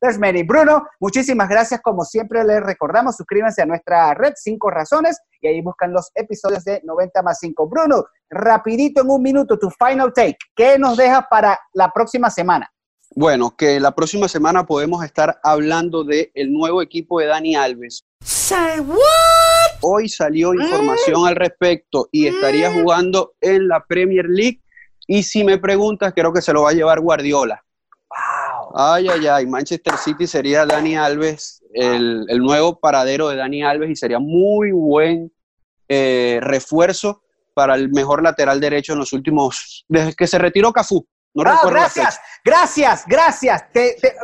there's 0.01 0.19
many. 0.19 0.43
Bruno, 0.43 0.87
muchísimas 1.01 1.49
gracias. 1.49 1.81
Como 1.81 2.05
siempre 2.05 2.45
les 2.45 2.63
recordamos, 2.63 3.17
suscríbanse 3.17 3.63
a 3.63 3.67
nuestra 3.67 4.15
red 4.15 4.33
Cinco 4.37 4.71
Razones 4.71 5.19
y 5.41 5.49
ahí 5.49 5.61
buscan 5.61 5.93
los 5.93 6.11
episodios 6.15 6.65
de 6.65 6.81
90 6.85 7.23
más 7.23 7.39
5. 7.41 7.69
Bruno, 7.69 8.05
rapidito 8.31 9.03
en 9.03 9.11
un 9.11 9.23
minuto, 9.23 9.59
tu 9.59 9.71
final 9.71 10.13
take. 10.13 10.39
¿Qué 10.55 10.79
nos 10.79 10.97
deja 10.97 11.27
para 11.29 11.59
la 11.73 11.91
próxima 11.91 12.31
semana? 12.31 12.71
Bueno, 13.15 13.55
que 13.57 13.81
la 13.81 13.95
próxima 13.95 14.29
semana 14.29 14.67
podemos 14.67 15.05
estar 15.05 15.39
hablando 15.43 16.05
del 16.05 16.31
el 16.35 16.53
nuevo 16.53 16.83
equipo 16.83 17.21
de 17.21 17.27
Dani 17.27 17.55
Alves. 17.55 18.05
Say 18.21 18.81
what? 18.81 18.99
Hoy 19.81 20.09
salió 20.09 20.53
información 20.53 21.27
al 21.27 21.37
respecto 21.37 22.09
y 22.11 22.27
estaría 22.27 22.73
jugando 22.73 23.35
en 23.41 23.69
la 23.69 23.85
Premier 23.87 24.27
League. 24.29 24.61
Y 25.07 25.23
si 25.23 25.45
me 25.45 25.59
preguntas, 25.59 26.13
creo 26.15 26.33
que 26.33 26.43
se 26.43 26.53
lo 26.53 26.63
va 26.63 26.71
a 26.71 26.75
llevar 26.75 27.01
Guardiola. 27.01 27.65
Ay, 28.75 29.09
ay, 29.09 29.27
ay. 29.27 29.47
Manchester 29.47 29.97
City 29.97 30.27
sería 30.27 30.67
Dani 30.67 30.97
Alves, 30.97 31.63
el, 31.73 32.25
el 32.29 32.39
nuevo 32.39 32.79
paradero 32.79 33.29
de 33.29 33.37
Dani 33.37 33.63
Alves 33.63 33.91
y 33.91 33.97
sería 33.97 34.19
muy 34.19 34.73
buen 34.73 35.33
eh, 35.89 36.39
refuerzo 36.43 37.23
para 37.55 37.75
el 37.75 37.91
mejor 37.91 38.23
lateral 38.23 38.61
derecho 38.61 38.93
en 38.93 38.99
los 38.99 39.13
últimos. 39.13 39.85
Desde 39.89 40.15
que 40.15 40.27
se 40.27 40.39
retiró 40.39 40.73
Cafú. 40.73 41.07
No 41.35 41.43
ah, 41.47 41.61
gracias, 41.67 42.19
gracias, 42.43 43.05
gracias. 43.07 43.71
Te, 43.71 43.97
te, 44.01 44.15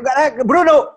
Bruno, 0.44 0.88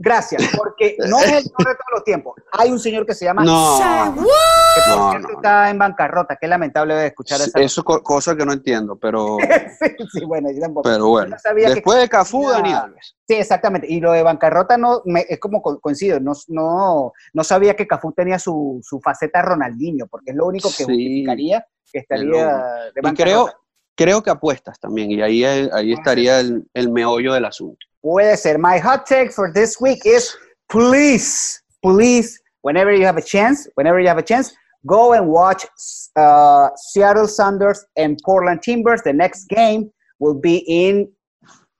Gracias, 0.00 0.42
porque 0.56 0.96
no 1.08 1.18
es 1.18 1.26
el 1.26 1.44
mejor 1.44 1.66
de 1.66 1.74
todos 1.74 1.90
los 1.92 2.04
tiempos. 2.04 2.34
Hay 2.52 2.70
un 2.70 2.78
señor 2.78 3.04
que 3.04 3.14
se 3.14 3.24
llama 3.24 3.42
No. 3.44 3.78
que 4.14 4.80
por 4.90 4.96
No, 4.96 5.10
cierto 5.10 5.28
no, 5.28 5.34
está 5.34 5.70
en 5.70 5.78
bancarrota. 5.78 6.36
Qué 6.40 6.46
lamentable 6.46 6.94
de 6.94 7.06
escuchar 7.08 7.40
esa. 7.40 7.58
Eso 7.60 7.80
es 7.80 8.02
cosa 8.04 8.36
que 8.36 8.46
no 8.46 8.52
entiendo, 8.52 8.96
pero, 8.96 9.38
sí, 9.80 9.96
sí, 10.12 10.24
bueno, 10.24 10.50
yo 10.52 10.60
tampoco. 10.60 10.88
pero 10.88 11.08
bueno. 11.08 11.30
no 11.30 11.38
sabía 11.40 11.66
que 11.68 11.74
Después 11.74 11.98
de 11.98 12.08
Cafú, 12.08 12.48
Dani 12.48 12.72
Alves. 12.72 13.16
Sí, 13.26 13.34
exactamente. 13.34 13.88
Y 13.90 13.98
lo 14.00 14.12
de 14.12 14.22
bancarrota 14.22 14.76
no 14.78 15.02
me- 15.04 15.26
es 15.28 15.40
como 15.40 15.60
co- 15.60 15.80
coincido. 15.80 16.20
No, 16.20 16.32
no, 16.46 17.12
no 17.32 17.44
sabía 17.44 17.74
que 17.74 17.86
Cafú 17.88 18.12
tenía 18.12 18.38
su, 18.38 18.78
su 18.84 19.00
faceta 19.00 19.42
Ronaldinho, 19.42 20.06
porque 20.06 20.30
es 20.30 20.36
lo 20.36 20.46
único 20.46 20.68
que 20.68 20.74
Sí. 20.76 20.84
justificaría 20.84 21.66
que 21.92 21.98
estaría 21.98 22.46
de 22.46 23.00
Y 23.00 23.00
bancarrota. 23.02 23.14
creo, 23.24 23.48
creo 23.96 24.22
que 24.22 24.30
apuestas 24.30 24.78
también, 24.78 25.10
y 25.10 25.20
ahí, 25.22 25.44
ahí 25.44 25.92
estaría 25.92 26.38
el, 26.38 26.68
el 26.72 26.92
meollo 26.92 27.32
del 27.32 27.46
asunto. 27.46 27.84
Puede 28.04 28.36
ser. 28.36 28.58
My 28.58 28.78
hot 28.78 29.06
take 29.06 29.32
for 29.32 29.52
this 29.52 29.80
week 29.80 30.02
is 30.04 30.36
please, 30.70 31.60
please, 31.82 32.38
whenever 32.62 32.94
you 32.94 33.04
have 33.04 33.16
a 33.16 33.22
chance, 33.22 33.66
whenever 33.74 34.00
you 34.00 34.08
have 34.08 34.18
a 34.18 34.22
chance, 34.22 34.52
go 34.86 35.12
and 35.12 35.28
watch 35.28 35.64
uh, 36.16 36.68
Seattle 36.76 37.26
Sounders 37.26 37.84
and 37.96 38.18
Portland 38.24 38.62
Timbers. 38.62 39.02
The 39.02 39.12
next 39.12 39.48
game 39.48 39.90
will 40.20 40.38
be 40.38 40.58
in 40.68 41.08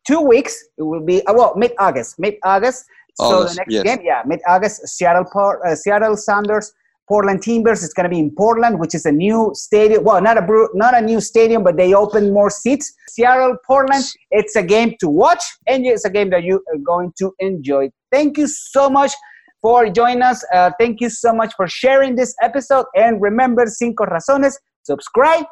two 0.07 0.21
weeks. 0.21 0.57
It 0.77 0.83
will 0.83 1.05
be 1.05 1.25
uh, 1.27 1.35
well 1.35 1.55
mid 1.57 1.73
August, 1.79 2.19
mid 2.19 2.35
August. 2.45 2.85
So 3.15 3.25
August, 3.25 3.55
the 3.55 3.61
next 3.61 3.75
yes. 3.75 3.85
game, 3.85 4.05
yeah, 4.05 4.23
mid 4.27 4.41
August, 4.47 4.87
Seattle 4.89 5.27
uh, 5.65 5.75
Seattle 5.75 6.17
Sounders. 6.17 6.73
Portland 7.09 7.42
Timbers. 7.42 7.83
It's 7.83 7.94
going 7.94 8.05
to 8.05 8.11
be 8.11 8.18
in 8.18 8.31
Portland, 8.31 8.79
which 8.79 8.94
is 8.94 9.07
a 9.07 9.12
new 9.12 9.51
stadium. 9.55 10.05
Well, 10.05 10.21
not 10.21 10.37
a 10.38 10.68
not 10.75 10.94
a 10.94 11.01
new 11.01 11.21
stadium, 11.21 11.64
but 11.64 11.77
they 11.77 11.94
opened 11.94 12.33
more 12.33 12.51
seats. 12.51 12.92
Seattle, 13.09 13.57
Portland. 13.66 14.05
It's 14.31 14.55
a 14.57 14.62
game 14.62 14.94
to 15.01 15.09
watch, 15.09 15.42
and 15.66 15.85
it's 15.87 16.05
a 16.05 16.11
game 16.11 16.31
that 16.31 16.44
you 16.44 16.62
are 16.73 16.79
going 16.79 17.12
to 17.18 17.35
enjoy. 17.38 17.90
Thank 18.12 18.38
you 18.38 18.47
so 18.47 18.88
much 18.90 19.12
for 19.61 19.88
joining 19.90 20.23
us. 20.23 20.44
Uh, 20.53 20.71
thank 20.79 21.01
you 21.01 21.11
so 21.11 21.33
much 21.33 21.53
for 21.57 21.66
sharing 21.66 22.14
this 22.14 22.35
episode. 22.42 22.87
And 22.94 23.21
remember, 23.21 23.66
Cinco 23.66 24.05
Razones. 24.05 24.55
Subscribe, 24.83 25.44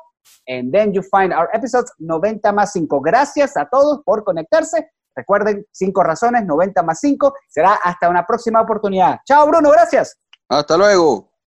and 0.48 0.72
then 0.72 0.94
you 0.94 1.02
find 1.02 1.32
our 1.32 1.50
episodes 1.54 1.92
90 1.98 2.52
más 2.52 2.72
5. 2.72 3.00
Gracias 3.00 3.56
a 3.56 3.68
todos 3.68 4.00
por 4.04 4.24
conectarse. 4.24 4.88
Recuerden, 5.14 5.66
5 5.72 6.02
razones, 6.02 6.44
90 6.46 6.82
más 6.82 7.00
5. 7.00 7.34
Será 7.48 7.74
hasta 7.74 8.08
una 8.08 8.26
próxima 8.26 8.60
oportunidad. 8.60 9.18
Chao, 9.26 9.46
Bruno. 9.46 9.70
Gracias. 9.70 10.16
Hasta 10.48 10.76
luego. 10.76 11.35